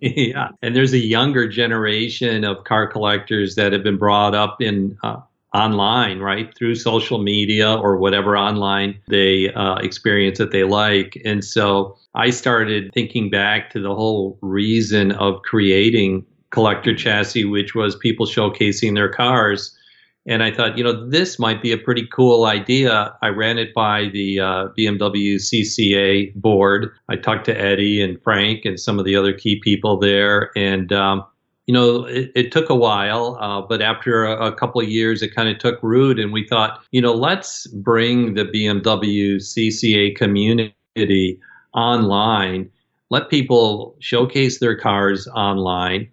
yeah, 0.00 0.48
and 0.60 0.74
there's 0.74 0.92
a 0.92 0.98
younger 0.98 1.48
generation 1.48 2.42
of 2.42 2.64
car 2.64 2.88
collectors 2.88 3.54
that 3.54 3.72
have 3.72 3.84
been 3.84 3.98
brought 3.98 4.34
up 4.34 4.60
in 4.60 4.98
uh, 5.04 5.20
online, 5.54 6.18
right, 6.18 6.52
through 6.56 6.74
social 6.74 7.18
media 7.18 7.74
or 7.74 7.96
whatever 7.96 8.36
online 8.36 8.98
they 9.06 9.52
uh, 9.52 9.76
experience 9.76 10.38
that 10.38 10.50
they 10.50 10.64
like. 10.64 11.20
And 11.24 11.44
so 11.44 11.96
I 12.14 12.30
started 12.30 12.92
thinking 12.92 13.30
back 13.30 13.70
to 13.70 13.80
the 13.80 13.94
whole 13.94 14.36
reason 14.42 15.12
of 15.12 15.42
creating 15.42 16.26
collector 16.50 16.94
chassis, 16.94 17.44
which 17.44 17.74
was 17.74 17.96
people 17.96 18.26
showcasing 18.26 18.94
their 18.94 19.08
cars. 19.08 19.76
And 20.26 20.42
I 20.42 20.50
thought, 20.50 20.76
you 20.76 20.84
know, 20.84 21.08
this 21.08 21.38
might 21.38 21.62
be 21.62 21.72
a 21.72 21.78
pretty 21.78 22.06
cool 22.12 22.44
idea. 22.44 23.16
I 23.22 23.28
ran 23.28 23.56
it 23.56 23.72
by 23.72 24.10
the 24.12 24.40
uh, 24.40 24.68
BMW 24.78 25.36
CCA 25.36 26.34
board. 26.34 26.90
I 27.08 27.16
talked 27.16 27.46
to 27.46 27.58
Eddie 27.58 28.02
and 28.02 28.22
Frank 28.22 28.66
and 28.66 28.78
some 28.78 28.98
of 28.98 29.06
the 29.06 29.16
other 29.16 29.32
key 29.32 29.56
people 29.56 29.98
there. 29.98 30.50
And, 30.54 30.92
um, 30.92 31.24
you 31.66 31.72
know, 31.72 32.04
it, 32.04 32.30
it, 32.34 32.52
took 32.52 32.68
a 32.68 32.74
while, 32.74 33.38
uh, 33.40 33.62
but 33.62 33.80
after 33.80 34.24
a, 34.24 34.48
a 34.48 34.52
couple 34.52 34.80
of 34.82 34.88
years, 34.88 35.22
it 35.22 35.34
kind 35.34 35.48
of 35.48 35.58
took 35.58 35.82
root. 35.82 36.18
And 36.18 36.30
we 36.30 36.46
thought, 36.46 36.82
you 36.92 37.00
know, 37.00 37.14
let's 37.14 37.66
bring 37.68 38.34
the 38.34 38.44
BMW 38.44 39.36
CCA 39.36 40.14
community 40.14 41.40
online, 41.72 42.70
let 43.10 43.30
people 43.30 43.96
showcase 43.98 44.58
their 44.58 44.76
cars 44.76 45.26
online 45.28 46.08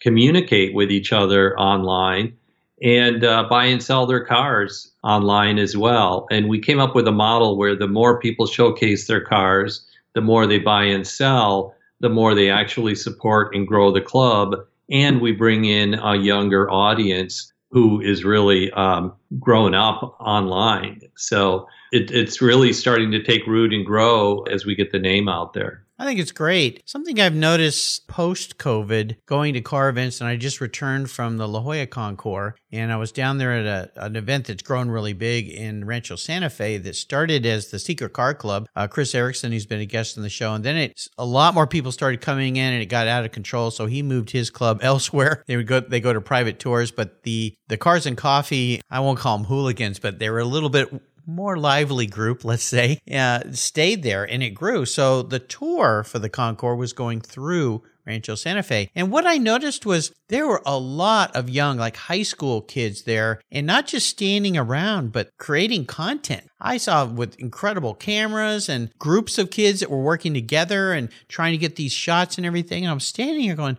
communicate 0.00 0.74
with 0.74 0.90
each 0.90 1.12
other 1.12 1.58
online 1.58 2.36
and 2.82 3.24
uh, 3.24 3.44
buy 3.48 3.64
and 3.64 3.82
sell 3.82 4.06
their 4.06 4.24
cars 4.24 4.92
online 5.02 5.58
as 5.58 5.76
well. 5.76 6.26
And 6.30 6.48
we 6.48 6.60
came 6.60 6.78
up 6.78 6.94
with 6.94 7.08
a 7.08 7.12
model 7.12 7.56
where 7.56 7.76
the 7.76 7.88
more 7.88 8.20
people 8.20 8.46
showcase 8.46 9.06
their 9.06 9.20
cars, 9.20 9.84
the 10.14 10.20
more 10.20 10.46
they 10.46 10.58
buy 10.58 10.84
and 10.84 11.06
sell, 11.06 11.74
the 12.00 12.08
more 12.08 12.34
they 12.34 12.50
actually 12.50 12.94
support 12.94 13.54
and 13.54 13.66
grow 13.66 13.90
the 13.90 14.00
club. 14.00 14.54
And 14.90 15.20
we 15.20 15.32
bring 15.32 15.64
in 15.64 15.94
a 15.94 16.16
younger 16.16 16.70
audience 16.70 17.52
who 17.70 18.00
is 18.00 18.24
really 18.24 18.70
um, 18.72 19.12
grown 19.38 19.74
up 19.74 20.16
online. 20.20 21.00
So 21.16 21.66
it, 21.92 22.10
it's 22.10 22.40
really 22.40 22.72
starting 22.72 23.10
to 23.10 23.22
take 23.22 23.46
root 23.46 23.74
and 23.74 23.84
grow 23.84 24.42
as 24.44 24.64
we 24.64 24.74
get 24.74 24.92
the 24.92 24.98
name 24.98 25.28
out 25.28 25.52
there. 25.52 25.84
I 26.00 26.04
think 26.04 26.20
it's 26.20 26.30
great. 26.30 26.82
Something 26.86 27.20
I've 27.20 27.34
noticed 27.34 28.06
post 28.06 28.56
COVID 28.56 29.16
going 29.26 29.54
to 29.54 29.60
car 29.60 29.88
events, 29.88 30.20
and 30.20 30.28
I 30.28 30.36
just 30.36 30.60
returned 30.60 31.10
from 31.10 31.38
the 31.38 31.48
La 31.48 31.60
Jolla 31.60 31.86
Concours, 31.86 32.54
and 32.70 32.92
I 32.92 32.96
was 32.96 33.10
down 33.10 33.38
there 33.38 33.52
at 33.52 33.66
a, 33.66 34.04
an 34.04 34.14
event 34.14 34.46
that's 34.46 34.62
grown 34.62 34.90
really 34.90 35.12
big 35.12 35.48
in 35.48 35.84
Rancho 35.84 36.14
Santa 36.14 36.50
Fe 36.50 36.78
that 36.78 36.94
started 36.94 37.44
as 37.44 37.70
the 37.70 37.80
Secret 37.80 38.12
Car 38.12 38.32
Club. 38.32 38.68
Uh, 38.76 38.86
Chris 38.86 39.12
Erickson, 39.12 39.50
who's 39.50 39.66
been 39.66 39.80
a 39.80 39.86
guest 39.86 40.16
on 40.16 40.22
the 40.22 40.28
show, 40.28 40.54
and 40.54 40.64
then 40.64 40.76
it 40.76 41.08
a 41.18 41.26
lot 41.26 41.52
more 41.52 41.66
people 41.66 41.90
started 41.90 42.20
coming 42.20 42.56
in, 42.56 42.72
and 42.72 42.82
it 42.82 42.86
got 42.86 43.08
out 43.08 43.24
of 43.24 43.32
control. 43.32 43.72
So 43.72 43.86
he 43.86 44.02
moved 44.02 44.30
his 44.30 44.50
club 44.50 44.78
elsewhere. 44.82 45.42
They 45.48 45.56
would 45.56 45.66
go 45.66 45.80
they 45.80 46.00
go 46.00 46.12
to 46.12 46.20
private 46.20 46.60
tours, 46.60 46.92
but 46.92 47.24
the 47.24 47.56
the 47.66 47.76
Cars 47.76 48.06
and 48.06 48.16
Coffee, 48.16 48.80
I 48.88 49.00
won't 49.00 49.18
call 49.18 49.36
them 49.36 49.46
hooligans, 49.46 49.98
but 49.98 50.20
they 50.20 50.30
were 50.30 50.38
a 50.38 50.44
little 50.44 50.70
bit 50.70 50.88
more 51.28 51.58
lively 51.58 52.06
group, 52.06 52.44
let's 52.44 52.64
say, 52.64 52.98
uh, 53.12 53.40
stayed 53.52 54.02
there 54.02 54.24
and 54.24 54.42
it 54.42 54.50
grew. 54.50 54.84
So 54.86 55.22
the 55.22 55.38
tour 55.38 56.02
for 56.02 56.18
the 56.18 56.30
Concours 56.30 56.78
was 56.78 56.92
going 56.92 57.20
through 57.20 57.82
Rancho 58.06 58.34
Santa 58.34 58.62
Fe. 58.62 58.90
And 58.94 59.12
what 59.12 59.26
I 59.26 59.36
noticed 59.36 59.84
was 59.84 60.12
there 60.28 60.46
were 60.46 60.62
a 60.64 60.78
lot 60.78 61.36
of 61.36 61.50
young, 61.50 61.76
like 61.76 61.96
high 61.96 62.22
school 62.22 62.62
kids 62.62 63.02
there, 63.02 63.40
and 63.52 63.66
not 63.66 63.86
just 63.86 64.08
standing 64.08 64.56
around, 64.56 65.12
but 65.12 65.30
creating 65.36 65.84
content. 65.84 66.48
I 66.58 66.78
saw 66.78 67.04
with 67.04 67.38
incredible 67.38 67.94
cameras 67.94 68.68
and 68.70 68.90
groups 68.98 69.36
of 69.36 69.50
kids 69.50 69.80
that 69.80 69.90
were 69.90 70.02
working 70.02 70.32
together 70.32 70.92
and 70.92 71.10
trying 71.28 71.52
to 71.52 71.58
get 71.58 71.76
these 71.76 71.92
shots 71.92 72.38
and 72.38 72.46
everything. 72.46 72.84
And 72.84 72.90
I'm 72.90 73.00
standing 73.00 73.42
here 73.42 73.54
going, 73.54 73.76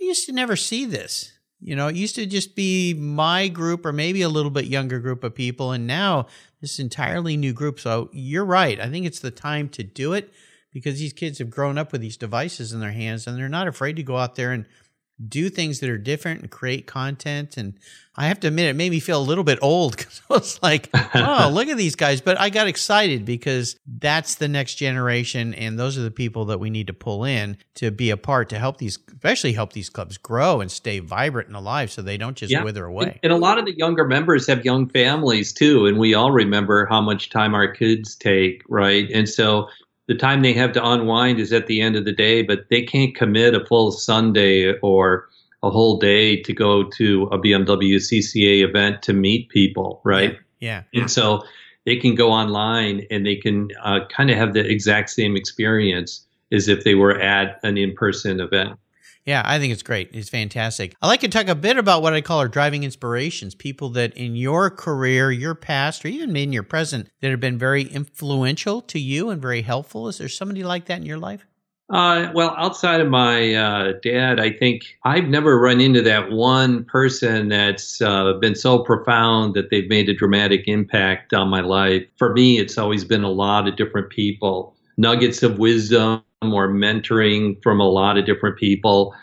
I 0.00 0.04
used 0.04 0.26
to 0.26 0.32
never 0.32 0.54
see 0.54 0.84
this. 0.84 1.32
You 1.60 1.74
know, 1.74 1.88
it 1.88 1.96
used 1.96 2.14
to 2.16 2.26
just 2.26 2.54
be 2.54 2.92
my 2.92 3.48
group 3.48 3.86
or 3.86 3.92
maybe 3.92 4.20
a 4.20 4.28
little 4.28 4.50
bit 4.50 4.66
younger 4.66 5.00
group 5.00 5.24
of 5.24 5.34
people. 5.34 5.72
And 5.72 5.86
now 5.86 6.26
this 6.64 6.78
entirely 6.78 7.36
new 7.36 7.52
group. 7.52 7.78
So 7.78 8.08
you're 8.12 8.44
right. 8.44 8.80
I 8.80 8.88
think 8.88 9.04
it's 9.04 9.20
the 9.20 9.30
time 9.30 9.68
to 9.70 9.82
do 9.82 10.14
it 10.14 10.32
because 10.72 10.98
these 10.98 11.12
kids 11.12 11.38
have 11.38 11.50
grown 11.50 11.76
up 11.76 11.92
with 11.92 12.00
these 12.00 12.16
devices 12.16 12.72
in 12.72 12.80
their 12.80 12.92
hands 12.92 13.26
and 13.26 13.36
they're 13.36 13.48
not 13.50 13.68
afraid 13.68 13.96
to 13.96 14.02
go 14.02 14.16
out 14.16 14.34
there 14.34 14.50
and 14.50 14.64
do 15.28 15.48
things 15.48 15.80
that 15.80 15.88
are 15.88 15.98
different 15.98 16.40
and 16.40 16.50
create 16.50 16.86
content. 16.86 17.56
And 17.56 17.74
I 18.16 18.26
have 18.28 18.40
to 18.40 18.48
admit, 18.48 18.66
it 18.66 18.76
made 18.76 18.90
me 18.90 19.00
feel 19.00 19.20
a 19.20 19.22
little 19.22 19.44
bit 19.44 19.58
old 19.62 19.96
because 19.96 20.20
I 20.28 20.34
was 20.34 20.62
like, 20.62 20.88
oh, 21.14 21.50
look 21.54 21.68
at 21.68 21.76
these 21.76 21.94
guys. 21.94 22.20
But 22.20 22.38
I 22.40 22.50
got 22.50 22.66
excited 22.66 23.24
because 23.24 23.76
that's 23.86 24.36
the 24.36 24.48
next 24.48 24.74
generation. 24.74 25.54
And 25.54 25.78
those 25.78 25.96
are 25.98 26.02
the 26.02 26.10
people 26.10 26.46
that 26.46 26.58
we 26.58 26.70
need 26.70 26.88
to 26.88 26.92
pull 26.92 27.24
in 27.24 27.56
to 27.76 27.90
be 27.90 28.10
a 28.10 28.16
part 28.16 28.48
to 28.50 28.58
help 28.58 28.78
these, 28.78 28.98
especially 29.08 29.52
help 29.52 29.72
these 29.72 29.88
clubs 29.88 30.18
grow 30.18 30.60
and 30.60 30.70
stay 30.70 30.98
vibrant 30.98 31.48
and 31.48 31.56
alive 31.56 31.90
so 31.90 32.02
they 32.02 32.16
don't 32.16 32.36
just 32.36 32.52
yeah. 32.52 32.64
wither 32.64 32.84
away. 32.84 33.04
And, 33.04 33.20
and 33.24 33.32
a 33.32 33.36
lot 33.36 33.58
of 33.58 33.66
the 33.66 33.76
younger 33.76 34.04
members 34.04 34.46
have 34.48 34.64
young 34.64 34.88
families 34.88 35.52
too. 35.52 35.86
And 35.86 35.98
we 35.98 36.14
all 36.14 36.32
remember 36.32 36.86
how 36.86 37.00
much 37.00 37.30
time 37.30 37.54
our 37.54 37.68
kids 37.68 38.16
take, 38.16 38.62
right? 38.68 39.08
And 39.12 39.28
so 39.28 39.68
the 40.06 40.14
time 40.14 40.42
they 40.42 40.52
have 40.52 40.72
to 40.72 40.84
unwind 40.84 41.40
is 41.40 41.52
at 41.52 41.66
the 41.66 41.80
end 41.80 41.96
of 41.96 42.04
the 42.04 42.12
day, 42.12 42.42
but 42.42 42.68
they 42.70 42.82
can't 42.82 43.14
commit 43.14 43.54
a 43.54 43.64
full 43.64 43.90
Sunday 43.90 44.78
or 44.80 45.28
a 45.62 45.70
whole 45.70 45.98
day 45.98 46.40
to 46.42 46.52
go 46.52 46.84
to 46.90 47.24
a 47.32 47.38
BMW 47.38 47.96
CCA 47.96 48.68
event 48.68 49.02
to 49.02 49.14
meet 49.14 49.48
people, 49.48 50.00
right? 50.04 50.36
Yeah. 50.60 50.82
yeah. 50.92 51.02
And 51.02 51.10
so 51.10 51.42
they 51.86 51.96
can 51.96 52.14
go 52.14 52.30
online 52.30 53.06
and 53.10 53.24
they 53.24 53.36
can 53.36 53.70
uh, 53.82 54.00
kind 54.10 54.30
of 54.30 54.36
have 54.36 54.52
the 54.52 54.60
exact 54.60 55.10
same 55.10 55.36
experience 55.36 56.26
as 56.52 56.68
if 56.68 56.84
they 56.84 56.94
were 56.94 57.18
at 57.18 57.58
an 57.62 57.78
in 57.78 57.94
person 57.94 58.40
event. 58.40 58.78
Yeah, 59.24 59.42
I 59.44 59.58
think 59.58 59.72
it's 59.72 59.82
great. 59.82 60.10
It's 60.12 60.28
fantastic. 60.28 60.94
I'd 61.00 61.06
like 61.06 61.20
to 61.20 61.28
talk 61.28 61.48
a 61.48 61.54
bit 61.54 61.78
about 61.78 62.02
what 62.02 62.12
I 62.12 62.20
call 62.20 62.40
our 62.40 62.48
driving 62.48 62.84
inspirations 62.84 63.54
people 63.54 63.88
that 63.90 64.14
in 64.16 64.36
your 64.36 64.68
career, 64.68 65.32
your 65.32 65.54
past, 65.54 66.04
or 66.04 66.08
even 66.08 66.36
in 66.36 66.52
your 66.52 66.62
present, 66.62 67.08
that 67.20 67.30
have 67.30 67.40
been 67.40 67.56
very 67.56 67.84
influential 67.84 68.82
to 68.82 68.98
you 68.98 69.30
and 69.30 69.40
very 69.40 69.62
helpful. 69.62 70.08
Is 70.08 70.18
there 70.18 70.28
somebody 70.28 70.62
like 70.62 70.86
that 70.86 70.98
in 70.98 71.06
your 71.06 71.18
life? 71.18 71.46
Uh, 71.90 72.30
well, 72.34 72.54
outside 72.58 73.00
of 73.00 73.08
my 73.08 73.54
uh, 73.54 73.92
dad, 74.02 74.40
I 74.40 74.50
think 74.50 74.82
I've 75.04 75.28
never 75.28 75.58
run 75.58 75.80
into 75.80 76.02
that 76.02 76.30
one 76.30 76.84
person 76.84 77.48
that's 77.48 78.00
uh, 78.00 78.34
been 78.34 78.54
so 78.54 78.80
profound 78.80 79.54
that 79.54 79.70
they've 79.70 79.88
made 79.88 80.08
a 80.08 80.14
dramatic 80.14 80.66
impact 80.66 81.32
on 81.34 81.48
my 81.48 81.60
life. 81.60 82.02
For 82.18 82.32
me, 82.32 82.58
it's 82.58 82.78
always 82.78 83.04
been 83.04 83.22
a 83.22 83.30
lot 83.30 83.68
of 83.68 83.76
different 83.76 84.10
people, 84.10 84.74
nuggets 84.96 85.42
of 85.42 85.58
wisdom 85.58 86.22
or 86.52 86.68
mentoring 86.68 87.62
from 87.62 87.80
a 87.80 87.88
lot 87.88 88.18
of 88.18 88.26
different 88.26 88.58
people. 88.58 89.14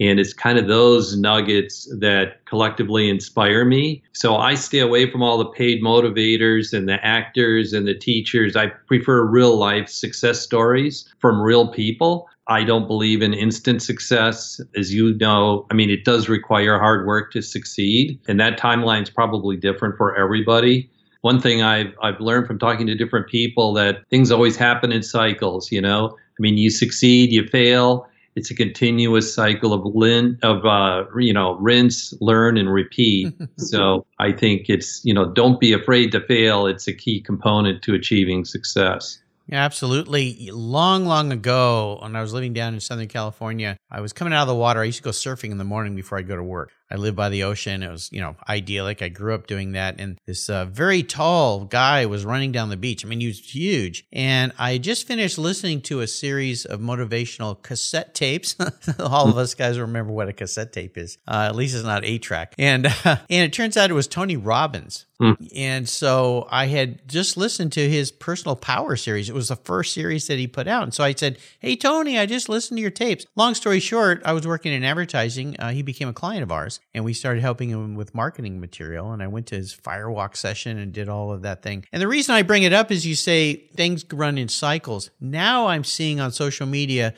And 0.00 0.18
it's 0.18 0.32
kind 0.32 0.58
of 0.58 0.66
those 0.66 1.14
nuggets 1.16 1.86
that 1.98 2.42
collectively 2.46 3.10
inspire 3.10 3.66
me. 3.66 4.02
So 4.12 4.36
I 4.36 4.54
stay 4.54 4.78
away 4.78 5.10
from 5.10 5.22
all 5.22 5.36
the 5.36 5.50
paid 5.50 5.82
motivators 5.82 6.72
and 6.72 6.88
the 6.88 7.04
actors 7.04 7.74
and 7.74 7.86
the 7.86 7.94
teachers. 7.94 8.56
I 8.56 8.68
prefer 8.68 9.22
real 9.26 9.56
life 9.56 9.90
success 9.90 10.40
stories 10.40 11.06
from 11.18 11.42
real 11.42 11.68
people. 11.68 12.28
I 12.46 12.64
don't 12.64 12.86
believe 12.86 13.20
in 13.20 13.34
instant 13.34 13.82
success. 13.82 14.58
As 14.74 14.94
you 14.94 15.14
know, 15.18 15.66
I 15.70 15.74
mean, 15.74 15.90
it 15.90 16.04
does 16.04 16.30
require 16.30 16.78
hard 16.78 17.06
work 17.06 17.30
to 17.32 17.42
succeed. 17.42 18.18
And 18.26 18.40
that 18.40 18.58
timeline 18.58 19.02
is 19.02 19.10
probably 19.10 19.56
different 19.56 19.98
for 19.98 20.16
everybody 20.16 20.88
one 21.22 21.40
thing 21.40 21.62
I've 21.62 21.92
I've 22.02 22.20
learned 22.20 22.46
from 22.46 22.58
talking 22.58 22.86
to 22.86 22.94
different 22.94 23.28
people 23.28 23.72
that 23.74 24.08
things 24.08 24.30
always 24.30 24.56
happen 24.56 24.92
in 24.92 25.02
cycles. 25.02 25.70
You 25.70 25.80
know, 25.80 26.16
mean, 26.40 26.58
you 26.58 26.70
succeed, 26.70 27.32
you 27.32 27.46
fail. 27.46 28.06
It's 28.36 28.50
a 28.50 28.54
continuous 28.54 29.34
cycle 29.34 29.72
of 29.72 29.82
lin- 29.94 30.38
of 30.42 30.64
uh, 30.64 31.04
you 31.18 31.32
know 31.32 31.56
rinse, 31.56 32.14
learn, 32.20 32.56
and 32.56 32.72
repeat. 32.72 33.34
so 33.56 34.06
I 34.18 34.32
think 34.32 34.68
it's 34.68 35.04
you 35.04 35.12
know 35.12 35.26
don't 35.32 35.58
be 35.60 35.72
afraid 35.72 36.12
to 36.12 36.20
fail. 36.20 36.66
It's 36.66 36.86
a 36.86 36.92
key 36.92 37.20
component 37.20 37.82
to 37.82 37.94
achieving 37.94 38.44
success. 38.44 39.18
Yeah, 39.48 39.64
absolutely. 39.64 40.48
Long, 40.52 41.06
long 41.06 41.32
ago, 41.32 41.98
when 42.00 42.14
I 42.14 42.22
was 42.22 42.32
living 42.32 42.52
down 42.52 42.72
in 42.72 42.78
Southern 42.78 43.08
California, 43.08 43.76
I 43.90 44.00
was 44.00 44.12
coming 44.12 44.32
out 44.32 44.42
of 44.42 44.48
the 44.48 44.54
water. 44.54 44.80
I 44.80 44.84
used 44.84 44.98
to 44.98 45.02
go 45.02 45.10
surfing 45.10 45.50
in 45.50 45.58
the 45.58 45.64
morning 45.64 45.96
before 45.96 46.18
I 46.18 46.22
go 46.22 46.36
to 46.36 46.42
work. 46.42 46.70
I 46.90 46.96
live 46.96 47.14
by 47.14 47.28
the 47.28 47.44
ocean. 47.44 47.82
It 47.82 47.90
was, 47.90 48.10
you 48.12 48.20
know, 48.20 48.36
idyllic. 48.48 49.00
I 49.00 49.08
grew 49.08 49.34
up 49.34 49.46
doing 49.46 49.72
that. 49.72 50.00
And 50.00 50.18
this 50.26 50.50
uh, 50.50 50.64
very 50.64 51.02
tall 51.02 51.64
guy 51.64 52.06
was 52.06 52.24
running 52.24 52.50
down 52.50 52.68
the 52.68 52.76
beach. 52.76 53.04
I 53.04 53.08
mean, 53.08 53.20
he 53.20 53.28
was 53.28 53.38
huge. 53.38 54.06
And 54.12 54.52
I 54.58 54.78
just 54.78 55.06
finished 55.06 55.38
listening 55.38 55.82
to 55.82 56.00
a 56.00 56.06
series 56.08 56.64
of 56.64 56.80
motivational 56.80 57.62
cassette 57.62 58.14
tapes. 58.14 58.56
All 58.98 59.28
of 59.28 59.38
us 59.38 59.54
guys 59.54 59.78
remember 59.78 60.12
what 60.12 60.28
a 60.28 60.32
cassette 60.32 60.72
tape 60.72 60.98
is. 60.98 61.18
Uh, 61.28 61.46
at 61.48 61.54
least 61.54 61.74
it's 61.76 61.84
not 61.84 62.04
eight 62.04 62.22
track. 62.22 62.54
And 62.58 62.86
uh, 62.86 62.92
and 63.04 63.44
it 63.44 63.52
turns 63.52 63.76
out 63.76 63.90
it 63.90 63.94
was 63.94 64.08
Tony 64.08 64.36
Robbins. 64.36 65.06
Hmm. 65.20 65.32
And 65.54 65.86
so 65.88 66.48
I 66.50 66.66
had 66.66 67.06
just 67.06 67.36
listened 67.36 67.72
to 67.72 67.88
his 67.88 68.10
personal 68.10 68.56
power 68.56 68.96
series. 68.96 69.28
It 69.28 69.34
was 69.34 69.48
the 69.48 69.56
first 69.56 69.92
series 69.92 70.26
that 70.28 70.38
he 70.38 70.46
put 70.46 70.66
out. 70.66 70.84
And 70.84 70.94
so 70.94 71.04
I 71.04 71.12
said, 71.12 71.38
Hey, 71.58 71.76
Tony, 71.76 72.18
I 72.18 72.24
just 72.24 72.48
listened 72.48 72.78
to 72.78 72.82
your 72.82 72.90
tapes. 72.90 73.26
Long 73.36 73.54
story 73.54 73.80
short, 73.80 74.22
I 74.24 74.32
was 74.32 74.46
working 74.46 74.72
in 74.72 74.82
advertising. 74.82 75.56
Uh, 75.58 75.70
he 75.70 75.82
became 75.82 76.08
a 76.08 76.14
client 76.14 76.42
of 76.42 76.50
ours 76.50 76.79
and 76.94 77.04
we 77.04 77.12
started 77.12 77.40
helping 77.40 77.68
him 77.70 77.94
with 77.94 78.14
marketing 78.14 78.60
material. 78.60 79.12
And 79.12 79.22
I 79.22 79.28
went 79.28 79.46
to 79.48 79.56
his 79.56 79.74
firewalk 79.74 80.36
session 80.36 80.78
and 80.78 80.92
did 80.92 81.08
all 81.08 81.32
of 81.32 81.42
that 81.42 81.62
thing. 81.62 81.84
And 81.92 82.02
the 82.02 82.08
reason 82.08 82.34
I 82.34 82.42
bring 82.42 82.62
it 82.62 82.72
up 82.72 82.90
is 82.90 83.06
you 83.06 83.14
say 83.14 83.54
things 83.74 84.04
run 84.12 84.38
in 84.38 84.48
cycles. 84.48 85.10
Now 85.20 85.68
I'm 85.68 85.84
seeing 85.84 86.20
on 86.20 86.32
social 86.32 86.66
media 86.66 87.14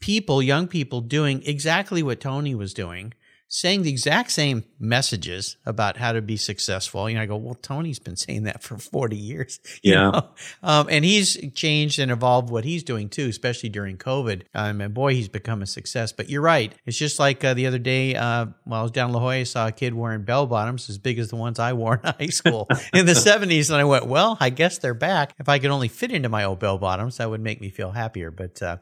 people, 0.00 0.42
young 0.42 0.66
people, 0.66 1.00
doing 1.02 1.42
exactly 1.44 2.02
what 2.02 2.20
Tony 2.20 2.54
was 2.54 2.72
doing 2.72 3.12
saying 3.52 3.82
the 3.82 3.90
exact 3.90 4.30
same 4.30 4.62
messages 4.78 5.56
about 5.66 5.96
how 5.96 6.12
to 6.12 6.22
be 6.22 6.36
successful. 6.36 7.10
You 7.10 7.16
know, 7.16 7.22
I 7.22 7.26
go, 7.26 7.36
well, 7.36 7.54
Tony's 7.54 7.98
been 7.98 8.14
saying 8.14 8.44
that 8.44 8.62
for 8.62 8.78
40 8.78 9.16
years. 9.16 9.60
Yeah. 9.82 10.20
Um, 10.62 10.88
and 10.90 11.04
he's 11.04 11.36
changed 11.54 11.98
and 11.98 12.12
evolved 12.12 12.50
what 12.50 12.64
he's 12.64 12.84
doing 12.84 13.08
too, 13.08 13.28
especially 13.28 13.70
during 13.70 13.96
COVID. 13.96 14.42
Um, 14.54 14.80
and 14.80 14.94
boy, 14.94 15.14
he's 15.14 15.28
become 15.28 15.62
a 15.62 15.66
success. 15.66 16.12
But 16.12 16.28
you're 16.28 16.42
right. 16.42 16.72
It's 16.86 16.98
just 16.98 17.18
like 17.18 17.42
uh, 17.42 17.54
the 17.54 17.66
other 17.66 17.78
day, 17.78 18.14
uh, 18.14 18.46
while 18.64 18.80
I 18.80 18.82
was 18.82 18.92
down 18.92 19.08
in 19.08 19.14
La 19.14 19.20
Jolla, 19.20 19.32
I 19.32 19.42
saw 19.44 19.66
a 19.66 19.72
kid 19.72 19.94
wearing 19.94 20.22
bell 20.22 20.46
bottoms 20.46 20.88
as 20.90 20.98
big 20.98 21.18
as 21.18 21.30
the 21.30 21.36
ones 21.36 21.58
I 21.58 21.72
wore 21.72 21.94
in 22.04 22.14
high 22.20 22.26
school 22.26 22.68
in 22.92 23.06
the 23.06 23.12
70s. 23.14 23.70
And 23.70 23.80
I 23.80 23.84
went, 23.84 24.06
well, 24.06 24.36
I 24.38 24.50
guess 24.50 24.78
they're 24.78 24.94
back. 24.94 25.32
If 25.40 25.48
I 25.48 25.58
could 25.58 25.70
only 25.70 25.88
fit 25.88 26.12
into 26.12 26.28
my 26.28 26.44
old 26.44 26.60
bell 26.60 26.78
bottoms, 26.78 27.16
that 27.16 27.30
would 27.30 27.40
make 27.40 27.60
me 27.60 27.70
feel 27.70 27.90
happier. 27.90 28.30
But, 28.30 28.62
uh, 28.62 28.76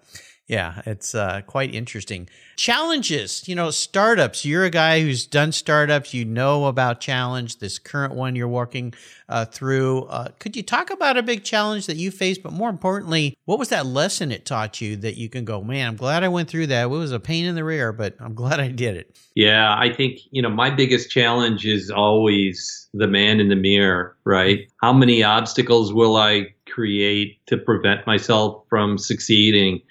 yeah, 0.49 0.81
it's 0.87 1.15
uh, 1.15 1.43
quite 1.47 1.75
interesting. 1.75 2.27
Challenges, 2.57 3.47
you 3.47 3.55
know, 3.55 3.71
startups. 3.71 4.47
You're 4.47 4.65
a 4.65 4.71
guy 4.71 5.03
who's 5.03 5.27
done 5.27 5.53
startups. 5.53 6.15
You 6.15 6.25
know 6.25 6.65
about 6.65 7.03
challenge. 7.03 7.59
This 7.59 7.79
current 7.79 8.15
one 8.15 8.35
you're 8.35 8.49
working 8.49 8.95
uh, 9.29 9.45
through. 9.45 10.05
Uh, 10.05 10.29
could 10.39 10.57
you 10.57 10.63
talk 10.63 10.89
about 10.89 11.19
a 11.19 11.23
big 11.23 11.45
challenge 11.45 11.87
that 11.87 11.97
you 11.97 12.11
faced? 12.11 12.43
But 12.43 12.55
more 12.55 12.71
importantly, 12.71 13.37
what 13.45 13.59
was 13.59 13.69
that 13.69 13.85
lesson 13.85 14.33
it 14.33 14.47
taught 14.47 14.81
you 14.81 14.97
that 14.97 15.19
you 15.19 15.29
can 15.29 15.45
go, 15.45 15.63
man, 15.63 15.87
I'm 15.87 15.97
glad 15.97 16.25
I 16.25 16.29
went 16.29 16.49
through 16.49 16.69
that. 16.69 16.85
It 16.85 16.87
was 16.87 17.13
a 17.13 17.21
pain 17.21 17.45
in 17.45 17.55
the 17.55 17.63
rear, 17.63 17.93
but 17.93 18.17
I'm 18.19 18.35
glad 18.35 18.59
I 18.59 18.69
did 18.69 18.97
it. 18.97 19.19
Yeah, 19.35 19.77
I 19.79 19.93
think, 19.93 20.21
you 20.31 20.41
know, 20.41 20.49
my 20.49 20.71
biggest 20.71 21.11
challenge 21.11 21.67
is 21.67 21.91
always 21.91 22.89
the 22.95 23.07
man 23.07 23.39
in 23.39 23.51
the 23.51 23.57
mirror, 23.57 24.17
right? 24.25 24.61
How 24.81 24.95
many 24.95 25.23
obstacles 25.23 25.93
will 25.93 26.17
I 26.17 26.47
create 26.71 27.39
to 27.49 27.59
prevent 27.59 28.07
myself 28.07 28.65
from 28.71 28.97
succeeding? 28.97 29.83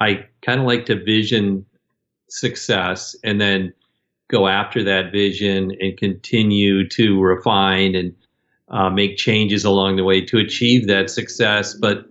I 0.00 0.26
kind 0.42 0.60
of 0.60 0.66
like 0.66 0.86
to 0.86 1.02
vision 1.02 1.64
success 2.28 3.16
and 3.24 3.40
then 3.40 3.72
go 4.28 4.48
after 4.48 4.82
that 4.82 5.12
vision 5.12 5.72
and 5.80 5.96
continue 5.96 6.88
to 6.88 7.20
refine 7.22 7.94
and 7.94 8.14
uh, 8.68 8.90
make 8.90 9.16
changes 9.16 9.64
along 9.64 9.96
the 9.96 10.04
way 10.04 10.20
to 10.20 10.38
achieve 10.38 10.86
that 10.88 11.10
success. 11.10 11.74
But 11.74 12.04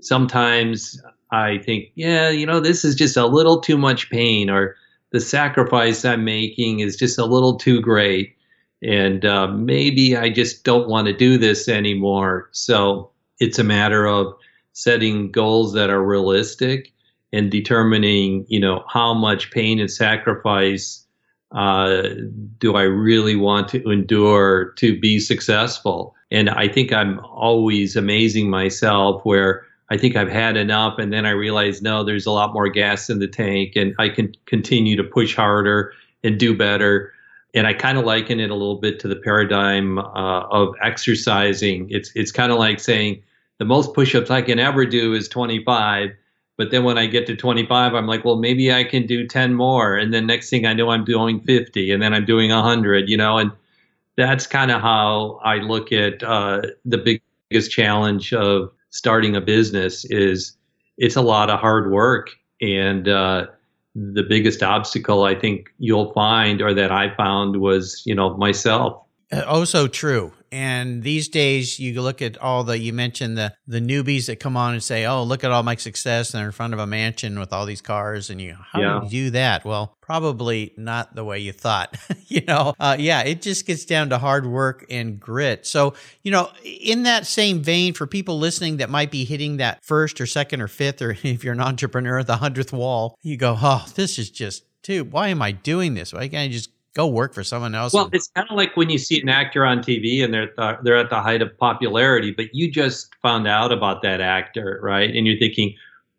sometimes 0.00 1.00
I 1.30 1.58
think, 1.58 1.86
yeah, 1.94 2.28
you 2.28 2.46
know, 2.46 2.60
this 2.60 2.84
is 2.84 2.94
just 2.94 3.16
a 3.16 3.26
little 3.26 3.60
too 3.60 3.78
much 3.78 4.10
pain, 4.10 4.50
or 4.50 4.76
the 5.12 5.20
sacrifice 5.20 6.04
I'm 6.04 6.24
making 6.24 6.80
is 6.80 6.96
just 6.96 7.18
a 7.18 7.24
little 7.24 7.56
too 7.56 7.80
great. 7.80 8.36
And 8.82 9.24
uh, 9.24 9.46
maybe 9.48 10.16
I 10.16 10.28
just 10.28 10.64
don't 10.64 10.88
want 10.88 11.06
to 11.06 11.16
do 11.16 11.38
this 11.38 11.68
anymore. 11.68 12.48
So 12.52 13.10
it's 13.38 13.58
a 13.58 13.64
matter 13.64 14.06
of 14.06 14.34
setting 14.72 15.30
goals 15.30 15.72
that 15.72 15.88
are 15.88 16.04
realistic 16.04 16.92
and 17.32 17.50
determining, 17.50 18.44
you 18.48 18.60
know, 18.60 18.84
how 18.88 19.12
much 19.12 19.50
pain 19.50 19.78
and 19.78 19.90
sacrifice 19.90 21.04
uh, 21.52 22.02
do 22.58 22.74
I 22.74 22.82
really 22.82 23.36
want 23.36 23.68
to 23.68 23.90
endure 23.90 24.72
to 24.78 24.98
be 24.98 25.18
successful? 25.18 26.14
And 26.30 26.50
I 26.50 26.68
think 26.68 26.92
I'm 26.92 27.20
always 27.20 27.96
amazing 27.96 28.50
myself 28.50 29.24
where 29.24 29.64
I 29.90 29.96
think 29.96 30.16
I've 30.16 30.30
had 30.30 30.56
enough. 30.56 30.98
And 30.98 31.12
then 31.12 31.26
I 31.26 31.30
realize, 31.30 31.80
no, 31.80 32.02
there's 32.02 32.26
a 32.26 32.32
lot 32.32 32.52
more 32.52 32.68
gas 32.68 33.08
in 33.08 33.20
the 33.20 33.28
tank 33.28 33.76
and 33.76 33.94
I 33.98 34.08
can 34.08 34.34
continue 34.46 34.96
to 34.96 35.04
push 35.04 35.34
harder 35.36 35.92
and 36.24 36.38
do 36.38 36.56
better. 36.56 37.12
And 37.54 37.66
I 37.66 37.72
kind 37.72 37.96
of 37.96 38.04
liken 38.04 38.40
it 38.40 38.50
a 38.50 38.54
little 38.54 38.80
bit 38.80 38.98
to 39.00 39.08
the 39.08 39.16
paradigm 39.16 39.98
uh, 39.98 40.46
of 40.50 40.74
exercising. 40.82 41.86
It's, 41.90 42.10
it's 42.14 42.32
kind 42.32 42.50
of 42.50 42.58
like 42.58 42.80
saying 42.80 43.22
the 43.58 43.64
most 43.64 43.94
push 43.94 44.14
ups 44.14 44.30
I 44.30 44.42
can 44.42 44.58
ever 44.58 44.84
do 44.84 45.14
is 45.14 45.28
25 45.28 46.10
but 46.56 46.70
then 46.70 46.84
when 46.84 46.96
I 46.96 47.06
get 47.06 47.26
to 47.26 47.36
25, 47.36 47.94
I'm 47.94 48.06
like, 48.06 48.24
well, 48.24 48.36
maybe 48.36 48.72
I 48.72 48.84
can 48.84 49.06
do 49.06 49.26
10 49.26 49.54
more. 49.54 49.96
And 49.96 50.12
then 50.12 50.26
next 50.26 50.48
thing 50.48 50.66
I 50.66 50.72
know, 50.72 50.90
I'm 50.90 51.04
doing 51.04 51.40
50 51.40 51.92
and 51.92 52.02
then 52.02 52.14
I'm 52.14 52.24
doing 52.24 52.50
100, 52.50 53.08
you 53.08 53.16
know, 53.16 53.38
and 53.38 53.52
that's 54.16 54.46
kind 54.46 54.70
of 54.70 54.80
how 54.80 55.38
I 55.44 55.56
look 55.56 55.92
at 55.92 56.22
uh, 56.22 56.62
the 56.84 57.20
biggest 57.50 57.70
challenge 57.70 58.32
of 58.32 58.72
starting 58.90 59.36
a 59.36 59.40
business 59.40 60.06
is 60.06 60.56
it's 60.96 61.16
a 61.16 61.22
lot 61.22 61.50
of 61.50 61.60
hard 61.60 61.90
work. 61.90 62.30
And 62.62 63.06
uh, 63.06 63.48
the 63.94 64.22
biggest 64.22 64.62
obstacle 64.62 65.24
I 65.24 65.34
think 65.34 65.68
you'll 65.78 66.12
find 66.14 66.62
or 66.62 66.72
that 66.72 66.90
I 66.90 67.14
found 67.16 67.60
was, 67.60 68.02
you 68.06 68.14
know, 68.14 68.34
myself. 68.38 69.02
Uh, 69.30 69.42
oh, 69.46 69.64
true. 69.86 70.32
And 70.52 71.02
these 71.02 71.28
days, 71.28 71.78
you 71.78 72.00
look 72.00 72.22
at 72.22 72.38
all 72.38 72.64
the 72.64 72.78
you 72.78 72.92
mentioned 72.92 73.36
the 73.36 73.54
the 73.66 73.80
newbies 73.80 74.26
that 74.26 74.40
come 74.40 74.56
on 74.56 74.74
and 74.74 74.82
say, 74.82 75.06
"Oh, 75.06 75.22
look 75.22 75.44
at 75.44 75.50
all 75.50 75.62
my 75.62 75.76
success!" 75.76 76.32
and 76.32 76.40
they're 76.40 76.46
in 76.46 76.52
front 76.52 76.72
of 76.72 76.78
a 76.78 76.86
mansion 76.86 77.38
with 77.38 77.52
all 77.52 77.66
these 77.66 77.80
cars, 77.80 78.30
and 78.30 78.40
you, 78.40 78.56
how 78.72 78.80
yeah. 78.80 79.00
do 79.00 79.04
you 79.04 79.10
do 79.24 79.30
that? 79.30 79.64
Well, 79.64 79.96
probably 80.00 80.72
not 80.76 81.14
the 81.14 81.24
way 81.24 81.38
you 81.40 81.52
thought. 81.52 81.96
you 82.26 82.42
know, 82.46 82.74
uh, 82.78 82.96
yeah, 82.98 83.22
it 83.22 83.42
just 83.42 83.66
gets 83.66 83.84
down 83.84 84.10
to 84.10 84.18
hard 84.18 84.46
work 84.46 84.86
and 84.88 85.18
grit. 85.18 85.66
So, 85.66 85.94
you 86.22 86.30
know, 86.30 86.50
in 86.64 87.02
that 87.02 87.26
same 87.26 87.62
vein, 87.62 87.92
for 87.92 88.06
people 88.06 88.38
listening 88.38 88.76
that 88.78 88.90
might 88.90 89.10
be 89.10 89.24
hitting 89.24 89.56
that 89.56 89.84
first 89.84 90.20
or 90.20 90.26
second 90.26 90.60
or 90.60 90.68
fifth, 90.68 91.02
or 91.02 91.10
if 91.22 91.44
you're 91.44 91.54
an 91.54 91.60
entrepreneur, 91.60 92.22
the 92.22 92.36
hundredth 92.36 92.72
wall, 92.72 93.18
you 93.22 93.36
go, 93.36 93.56
"Oh, 93.60 93.86
this 93.94 94.18
is 94.18 94.30
just." 94.30 94.64
Dude, 94.82 95.10
why 95.10 95.28
am 95.28 95.42
I 95.42 95.50
doing 95.50 95.94
this? 95.94 96.12
Why 96.12 96.28
can't 96.28 96.48
I 96.48 96.52
just 96.52 96.70
go 96.96 97.06
work 97.06 97.34
for 97.34 97.44
someone 97.44 97.74
else. 97.74 97.92
Well, 97.92 98.08
it's 98.12 98.28
kind 98.28 98.48
of 98.50 98.56
like 98.56 98.74
when 98.74 98.88
you 98.88 98.96
see 98.96 99.20
an 99.20 99.28
actor 99.28 99.66
on 99.66 99.80
TV 99.80 100.24
and 100.24 100.32
they're 100.32 100.44
at 100.44 100.56
the, 100.56 100.78
they're 100.82 100.96
at 100.96 101.10
the 101.10 101.20
height 101.20 101.42
of 101.42 101.56
popularity, 101.58 102.32
but 102.32 102.46
you 102.54 102.70
just 102.70 103.14
found 103.20 103.46
out 103.46 103.70
about 103.70 104.00
that 104.02 104.22
actor, 104.22 104.80
right? 104.82 105.14
And 105.14 105.26
you're 105.26 105.38
thinking, 105.38 105.74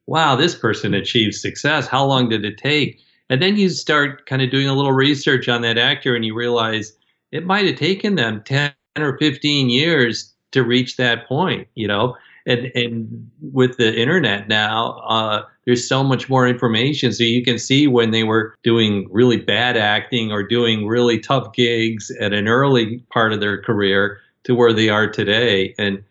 "Wow, 0.05 0.35
this 0.35 0.53
person 0.53 0.93
achieved 0.93 1.33
success. 1.33 1.87
How 1.87 2.05
long 2.05 2.29
did 2.29 2.45
it 2.45 2.59
take?" 2.59 3.01
And 3.29 3.41
then 3.41 3.57
you 3.57 3.69
start 3.69 4.27
kind 4.27 4.41
of 4.43 4.51
doing 4.51 4.67
a 4.67 4.75
little 4.75 4.93
research 4.93 5.49
on 5.49 5.63
that 5.63 5.79
actor, 5.79 6.15
and 6.15 6.23
you 6.23 6.35
realize 6.35 6.93
it 7.31 7.45
might 7.45 7.65
have 7.65 7.75
taken 7.75 8.15
them 8.15 8.43
ten 8.45 8.71
or 8.97 9.17
fifteen 9.17 9.69
years 9.69 10.31
to 10.51 10.63
reach 10.63 10.95
that 10.97 11.27
point. 11.27 11.67
You 11.73 11.87
know, 11.87 12.15
and 12.47 12.71
and 12.73 13.29
with 13.53 13.77
the 13.77 13.95
internet 13.95 14.47
now. 14.47 14.93
Uh, 15.07 15.43
there's 15.65 15.88
so 15.88 16.01
much 16.01 16.29
more 16.29 16.47
information. 16.47 17.12
So 17.12 17.23
you 17.25 17.43
can 17.43 17.60
see 17.60 17.88
when 17.88 18.12
they 18.12 18.23
were 18.23 18.55
doing 18.63 19.07
really 19.12 19.36
bad 19.36 19.75
acting 19.75 20.31
or 20.31 20.41
doing 20.41 20.88
really 20.88 21.19
tough 21.19 21.51
gigs 21.53 22.10
at 22.21 22.31
an 22.31 22.47
early 22.47 22.99
part 23.12 23.33
of 23.33 23.41
their 23.41 23.62
career 23.62 24.19
to 24.45 24.55
where 24.55 24.71
they 24.71 24.88
are 24.88 25.10
today. 25.10 25.75
And 25.77 26.01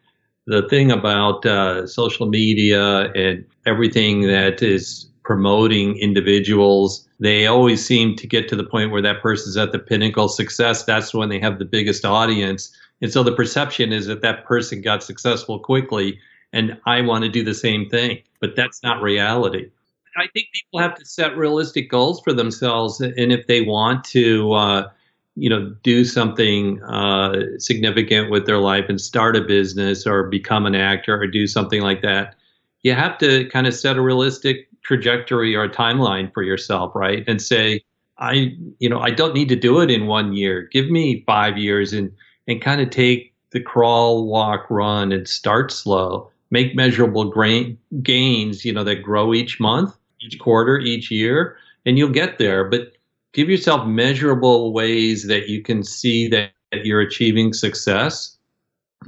the 0.47 0.69
thing 0.69 0.93
about 0.93 1.47
uh, 1.47 1.87
social 1.87 2.27
media 2.27 3.11
and 3.13 3.47
everything 3.65 4.23
that 4.29 4.63
is 4.63 5.09
promoting 5.25 5.97
individuals, 5.97 7.09
they 7.19 7.47
always 7.47 7.85
seem 7.85 8.15
to 8.17 8.27
get 8.27 8.49
to 8.49 8.57
the 8.57 8.63
point 8.63 8.93
where 8.93 9.03
that 9.03 9.23
person's 9.23 9.57
at 9.57 9.73
the 9.73 9.79
pinnacle 9.79 10.29
success. 10.29 10.85
That's 10.85 11.15
when 11.15 11.31
they 11.31 11.41
have 11.41 11.59
the 11.59 11.65
biggest 11.65 12.05
audience. 12.05 12.77
And 13.03 13.13
so 13.13 13.23
the 13.23 13.33
perception 13.33 13.93
is 13.93 14.07
that 14.07 14.23
that 14.23 14.45
person 14.45 14.81
got 14.81 15.03
successful 15.03 15.59
quickly 15.59 16.19
and 16.53 16.79
I 16.87 17.03
want 17.03 17.25
to 17.25 17.31
do 17.31 17.45
the 17.45 17.55
same 17.55 17.89
thing. 17.89 18.23
But 18.41 18.57
that's 18.57 18.83
not 18.83 19.03
reality. 19.03 19.71
I 20.17 20.27
think 20.33 20.49
people 20.53 20.81
have 20.81 20.95
to 20.95 21.05
set 21.05 21.37
realistic 21.37 21.91
goals 21.91 22.21
for 22.23 22.33
themselves, 22.33 23.01
and 23.01 23.33
if 23.33 23.47
they 23.47 23.61
want 23.61 24.05
to, 24.05 24.53
uh, 24.53 24.89
you 25.35 25.51
know, 25.51 25.75
do 25.83 26.05
something 26.05 26.83
uh, 26.85 27.43
significant 27.59 28.31
with 28.31 28.47
their 28.47 28.59
life 28.59 28.87
and 28.89 28.99
start 28.99 29.37
a 29.37 29.43
business 29.43 30.07
or 30.07 30.25
become 30.25 30.65
an 30.65 30.75
actor 30.75 31.21
or 31.21 31.27
do 31.27 31.47
something 31.47 31.83
like 31.83 32.01
that, 32.01 32.35
you 32.83 32.95
have 32.95 33.19
to 33.19 33.47
kind 33.51 33.67
of 33.67 33.75
set 33.75 33.97
a 33.97 34.01
realistic 34.01 34.69
trajectory 34.83 35.55
or 35.55 35.69
timeline 35.69 36.33
for 36.33 36.43
yourself, 36.43 36.93
right? 36.95 37.23
And 37.27 37.43
say, 37.43 37.83
I, 38.19 38.57
you 38.79 38.89
know, 38.89 39.01
I 39.01 39.11
don't 39.11 39.35
need 39.35 39.51
to 39.51 39.57
do 39.57 39.81
it 39.81 39.91
in 39.91 40.07
one 40.07 40.33
year. 40.33 40.63
Give 40.73 40.89
me 40.89 41.25
five 41.27 41.59
years 41.59 41.93
and 41.93 42.11
and 42.47 42.63
kind 42.63 42.81
of 42.81 42.91
take 42.91 43.33
the 43.51 43.61
crawl, 43.61 44.27
walk, 44.27 44.71
run, 44.71 45.13
and 45.13 45.29
start 45.29 45.73
slow 45.73 46.31
make 46.51 46.75
measurable 46.75 47.25
grain, 47.25 47.79
gains, 48.03 48.65
you 48.65 48.73
know, 48.73 48.85
that 48.85 49.03
grow 49.03 49.35
each 49.35 49.59
month, 49.61 49.97
each 50.21 50.39
quarter, 50.39 50.79
each 50.79 51.11
year, 51.11 51.57
and 51.85 51.99
you'll 51.99 52.11
get 52.11 52.39
there. 52.39 52.65
But 52.65 52.93
give 53.33 53.49
yourself 53.49 53.87
measurable 53.87 54.73
ways 54.73 55.27
that 55.27 55.49
you 55.49 55.63
can 55.63 55.83
see 55.83 56.29
that 56.29 56.53
you're 56.73 57.01
achieving 57.01 57.53
success. 57.53 58.37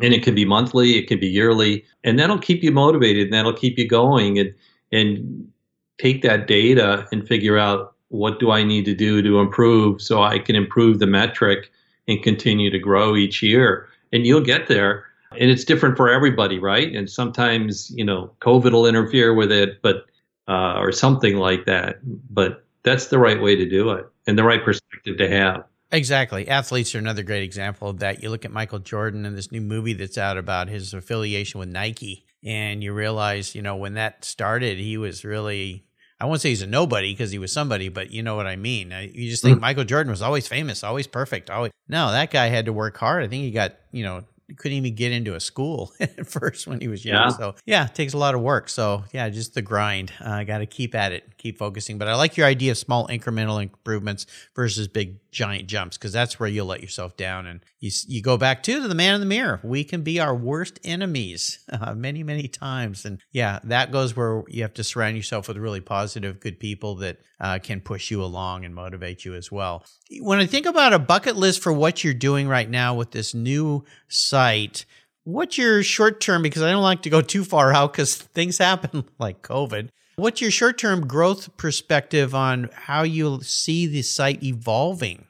And 0.03 0.13
it 0.13 0.23
can 0.23 0.35
be 0.35 0.45
monthly, 0.45 0.99
it 0.99 1.09
can 1.09 1.19
be 1.19 1.29
yearly, 1.29 1.85
and 2.05 2.19
that'll 2.19 2.39
keep 2.39 2.63
you 2.63 2.71
motivated 2.71 3.25
and 3.25 3.33
that'll 3.33 3.55
keep 3.55 3.79
you 3.79 3.89
going 3.89 4.39
and 4.39 4.55
and 4.93 5.51
take 5.99 6.23
that 6.23 6.47
data 6.47 7.07
and 7.11 7.27
figure 7.27 7.59
out 7.59 7.95
what 8.09 8.39
do 8.39 8.51
I 8.51 8.63
need 8.63 8.85
to 8.85 8.95
do 8.95 9.21
to 9.23 9.41
improve 9.41 10.01
so 10.01 10.23
I 10.23 10.39
can 10.39 10.57
improve 10.57 10.99
the 10.99 11.07
metric 11.07 11.71
and 12.09 12.23
continue 12.23 12.71
to 12.71 12.79
grow 12.79 13.15
each 13.15 13.43
year. 13.43 13.89
And 14.13 14.27
you'll 14.27 14.41
get 14.41 14.67
there 14.67 15.05
and 15.33 15.51
it's 15.51 15.65
different 15.65 15.97
for 15.97 16.11
everybody, 16.11 16.59
right? 16.59 16.95
And 16.95 17.09
sometimes 17.09 17.91
you 17.91 18.05
know 18.05 18.33
COVID 18.41 18.73
will 18.73 18.87
interfere 18.87 19.35
with 19.35 19.53
it, 19.53 19.83
but 19.83 20.07
uh, 20.49 20.79
or 20.79 20.93
something 20.93 21.37
like 21.37 21.67
that. 21.67 21.99
But 22.31 22.65
that's 22.83 23.09
the 23.09 23.19
right 23.19 23.41
way 23.41 23.57
to 23.57 23.69
do 23.69 23.91
it 23.91 24.07
and 24.27 24.39
the 24.39 24.45
right 24.45 24.65
perspective 24.65 25.19
to 25.19 25.29
have. 25.29 25.65
Exactly. 25.91 26.49
Athletes 26.49 26.95
are 26.95 26.99
another 26.99 27.23
great 27.23 27.43
example 27.43 27.89
of 27.89 28.01
that. 28.01 28.23
You 28.23 28.29
look 28.29 28.45
at 28.45 28.51
Michael 28.51 28.79
Jordan 28.79 29.25
and 29.25 29.37
this 29.37 29.51
new 29.51 29.63
movie 29.63 29.95
that's 29.95 30.19
out 30.19 30.37
about 30.37 30.69
his 30.69 30.93
affiliation 30.93 31.61
with 31.61 31.71
Nike, 31.71 32.27
and 32.45 32.83
you 32.83 32.93
realize, 32.93 33.55
you 33.55 33.63
know, 33.63 33.77
when 33.77 33.95
that 33.95 34.25
started, 34.25 34.79
he 34.79 34.99
was 34.99 35.25
really 35.25 35.85
I 36.21 36.27
won't 36.27 36.41
say 36.41 36.49
he's 36.49 36.63
a 36.63 36.67
nobody 36.67 37.13
because 37.13 37.31
he 37.31 37.39
was 37.39 37.53
somebody, 37.53 37.89
but 37.89 38.11
you 38.11 38.23
know 38.23 38.35
what 38.35 38.47
I 38.47 38.57
mean. 38.57 38.93
You 39.13 39.31
just 39.31 39.43
think 39.43 39.57
mm-hmm. 39.57 39.63
Michael 39.63 39.85
Jordan 39.85 40.11
was 40.11 40.23
always 40.23 40.49
famous, 40.49 40.83
always 40.83 41.07
perfect. 41.07 41.49
Always 41.49 41.73
no, 41.89 42.11
that 42.11 42.31
guy 42.31 42.47
had 42.47 42.65
to 42.65 42.73
work 42.73 42.97
hard. 42.97 43.23
I 43.23 43.29
think 43.29 43.45
he 43.45 43.51
got 43.51 43.75
you 43.93 44.03
know 44.03 44.25
couldn't 44.57 44.79
even 44.79 44.95
get 44.95 45.13
into 45.13 45.35
a 45.35 45.41
school 45.41 45.93
at 46.01 46.27
first 46.27 46.67
when 46.67 46.81
he 46.81 46.89
was 46.89 47.05
young. 47.05 47.31
Yeah. 47.31 47.37
So 47.37 47.55
yeah, 47.67 47.87
it 47.87 47.95
takes 47.95 48.15
a 48.15 48.19
lot 48.19 48.35
of 48.35 48.41
work. 48.41 48.69
So 48.69 49.05
yeah, 49.13 49.29
just 49.29 49.55
the 49.55 49.63
grind. 49.63 50.13
I 50.21 50.43
uh, 50.43 50.45
got 50.45 50.59
to 50.59 50.67
keep 50.67 50.95
at 50.95 51.13
it, 51.13 51.38
keep 51.39 51.59
focusing. 51.59 51.99
But 51.99 52.09
I 52.09 52.15
like 52.15 52.37
your 52.37 52.47
idea 52.47 52.73
of 52.73 52.79
small 52.79 53.07
incremental 53.09 53.63
improvements 53.63 54.27
versus 54.55 54.89
big 54.89 55.19
giant 55.31 55.67
jumps 55.67 55.97
because 55.97 56.13
that's 56.13 56.39
where 56.39 56.49
you'll 56.49 56.67
let 56.67 56.83
yourself 56.83 57.17
down 57.17 57.47
and 57.47 57.61
you 57.81 57.91
you 58.07 58.23
go 58.23 58.37
back 58.37 58.63
to, 58.65 58.81
to 58.83 58.89
the 58.89 58.95
man 58.95 59.15
in 59.15 59.21
the 59.21 59.27
mirror. 59.27 59.61
We 59.63 59.85
can 59.85 60.03
be 60.03 60.21
our 60.21 60.35
worst 60.35 60.79
enemies 60.85 61.61
uh, 61.73 61.95
many 61.95 62.23
many 62.23 62.49
times, 62.49 63.05
and 63.05 63.21
yeah, 63.33 63.61
that 63.65 63.93
goes 63.93 64.17
where 64.17 64.43
you 64.49 64.63
have 64.63 64.75
to 64.75 64.85
surround 64.85 65.17
yourself 65.17 65.49
with 65.49 65.57
really 65.57 65.81
positive, 65.81 66.41
good 66.41 66.61
people 66.61 66.97
that 66.97 67.19
uh, 67.41 67.59
can 67.63 67.81
push 67.81 68.11
you 68.11 68.23
along 68.23 68.65
and 68.65 68.75
motivate 68.75 69.25
you 69.25 69.35
as 69.35 69.51
well. 69.51 69.85
When 70.21 70.39
I 70.39 70.47
think 70.47 70.67
about 70.67 70.93
a 70.93 70.99
bucket 70.99 71.37
list 71.37 71.63
for 71.63 71.73
what 71.73 72.03
you're 72.03 72.15
doing 72.15 72.49
right 72.49 72.69
now 72.69 72.95
with 72.95 73.13
this 73.13 73.35
new 73.35 73.85
site. 74.09 74.85
What's 75.25 75.59
your 75.59 75.83
short 75.83 76.21
term? 76.21 76.43
Because 76.43 76.63
I 76.63 76.71
don't 76.71 76.83
like 76.83 77.03
to 77.03 77.11
go 77.11 77.21
too 77.21 77.45
far 77.45 77.73
out 77.73 77.93
because 77.93 78.17
things 78.17 78.59
happen 78.69 79.05
like 79.19 79.43
COVID. 79.43 79.91
What's 80.19 80.41
your 80.41 80.51
short 80.51 80.79
term 80.79 81.07
growth 81.07 81.57
perspective 81.57 82.35
on 82.35 82.71
how 82.75 83.03
you 83.03 83.41
see 83.43 83.87
the 83.87 84.03
site 84.03 84.43
evolving? 84.43 85.27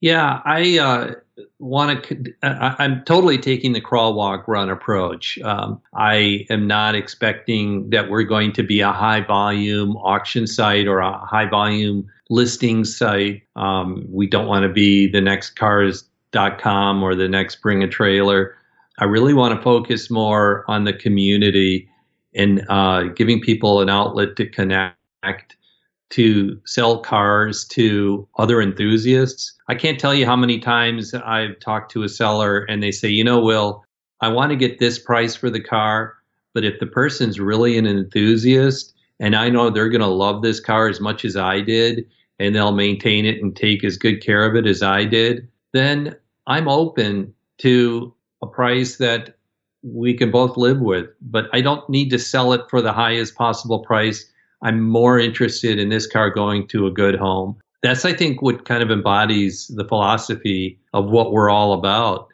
Yeah, 0.00 0.40
I 0.44 0.78
uh, 0.78 1.14
want 1.58 2.02
to. 2.04 2.32
I'm 2.42 3.04
totally 3.04 3.38
taking 3.38 3.72
the 3.72 3.80
crawl, 3.80 4.14
walk, 4.14 4.48
run 4.48 4.70
approach. 4.70 5.38
Um, 5.44 5.80
I 5.94 6.46
am 6.50 6.66
not 6.66 6.94
expecting 6.94 7.90
that 7.90 8.10
we're 8.10 8.24
going 8.24 8.52
to 8.54 8.62
be 8.62 8.80
a 8.80 8.90
high 8.90 9.20
volume 9.20 9.96
auction 9.98 10.46
site 10.46 10.88
or 10.88 10.98
a 10.98 11.18
high 11.18 11.46
volume 11.46 12.08
listing 12.30 12.84
site. 12.84 13.42
Um, 13.54 14.04
we 14.08 14.26
don't 14.26 14.46
want 14.46 14.64
to 14.64 14.68
be 14.68 15.06
the 15.08 15.20
next 15.20 15.50
Cars 15.50 16.04
bring.com 16.32 17.02
or 17.02 17.14
the 17.14 17.28
next 17.28 17.56
bring 17.56 17.82
a 17.82 17.88
trailer. 17.88 18.54
I 18.98 19.04
really 19.04 19.34
want 19.34 19.56
to 19.56 19.62
focus 19.62 20.10
more 20.10 20.64
on 20.68 20.84
the 20.84 20.92
community 20.92 21.88
and 22.34 22.64
uh, 22.68 23.04
giving 23.14 23.40
people 23.40 23.80
an 23.80 23.90
outlet 23.90 24.36
to 24.36 24.48
connect 24.48 25.56
to 26.10 26.60
sell 26.66 26.98
cars 26.98 27.64
to 27.64 28.28
other 28.36 28.60
enthusiasts. 28.60 29.54
I 29.68 29.74
can't 29.74 29.98
tell 29.98 30.14
you 30.14 30.26
how 30.26 30.36
many 30.36 30.58
times 30.58 31.14
I've 31.14 31.58
talked 31.58 31.90
to 31.92 32.02
a 32.02 32.08
seller 32.08 32.64
and 32.64 32.82
they 32.82 32.90
say, 32.90 33.08
you 33.08 33.24
know, 33.24 33.40
Will, 33.40 33.82
I 34.20 34.28
want 34.28 34.50
to 34.50 34.56
get 34.56 34.78
this 34.78 34.98
price 34.98 35.34
for 35.34 35.48
the 35.48 35.62
car, 35.62 36.14
but 36.52 36.64
if 36.64 36.78
the 36.80 36.86
person's 36.86 37.40
really 37.40 37.78
an 37.78 37.86
enthusiast 37.86 38.94
and 39.20 39.34
I 39.34 39.48
know 39.48 39.70
they're 39.70 39.88
going 39.88 40.02
to 40.02 40.06
love 40.06 40.42
this 40.42 40.60
car 40.60 40.86
as 40.88 41.00
much 41.00 41.24
as 41.24 41.34
I 41.34 41.60
did 41.60 42.06
and 42.38 42.54
they'll 42.54 42.72
maintain 42.72 43.24
it 43.24 43.42
and 43.42 43.56
take 43.56 43.82
as 43.82 43.96
good 43.96 44.22
care 44.22 44.44
of 44.44 44.54
it 44.54 44.66
as 44.66 44.82
I 44.82 45.04
did, 45.04 45.48
then 45.72 46.14
I'm 46.46 46.68
open 46.68 47.32
to 47.58 48.12
a 48.42 48.46
price 48.46 48.96
that 48.96 49.36
we 49.82 50.14
can 50.14 50.30
both 50.30 50.56
live 50.56 50.80
with. 50.80 51.06
But 51.20 51.46
I 51.52 51.60
don't 51.60 51.88
need 51.88 52.10
to 52.10 52.18
sell 52.18 52.52
it 52.52 52.62
for 52.68 52.80
the 52.80 52.92
highest 52.92 53.34
possible 53.34 53.80
price. 53.80 54.24
I'm 54.62 54.80
more 54.80 55.18
interested 55.18 55.78
in 55.78 55.88
this 55.88 56.06
car 56.06 56.30
going 56.30 56.68
to 56.68 56.86
a 56.86 56.90
good 56.90 57.16
home. 57.16 57.56
That's, 57.82 58.04
I 58.04 58.12
think, 58.12 58.42
what 58.42 58.64
kind 58.64 58.82
of 58.82 58.90
embodies 58.90 59.66
the 59.74 59.84
philosophy 59.84 60.78
of 60.92 61.06
what 61.06 61.32
we're 61.32 61.50
all 61.50 61.72
about. 61.72 62.28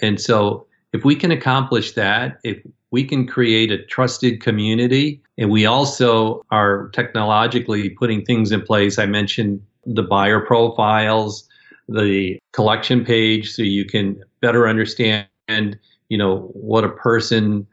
And 0.00 0.20
so, 0.20 0.66
if 0.94 1.04
we 1.04 1.14
can 1.14 1.30
accomplish 1.30 1.92
that, 1.92 2.38
if 2.42 2.58
we 2.90 3.04
can 3.04 3.26
create 3.26 3.72
a 3.72 3.84
trusted 3.86 4.40
community, 4.40 5.20
and 5.36 5.50
we 5.50 5.66
also 5.66 6.44
are 6.50 6.88
technologically 6.90 7.90
putting 7.90 8.24
things 8.24 8.52
in 8.52 8.62
place. 8.62 8.98
I 8.98 9.06
mentioned 9.06 9.60
the 9.84 10.02
buyer 10.02 10.40
profiles, 10.40 11.48
the 11.88 12.38
collection 12.52 13.04
page, 13.04 13.50
so 13.52 13.62
you 13.62 13.84
can 13.84 14.22
better 14.40 14.68
understand, 14.68 15.26
you 16.14 16.18
know, 16.18 16.42
what 16.52 16.84
a 16.84 16.88
person 16.88 17.66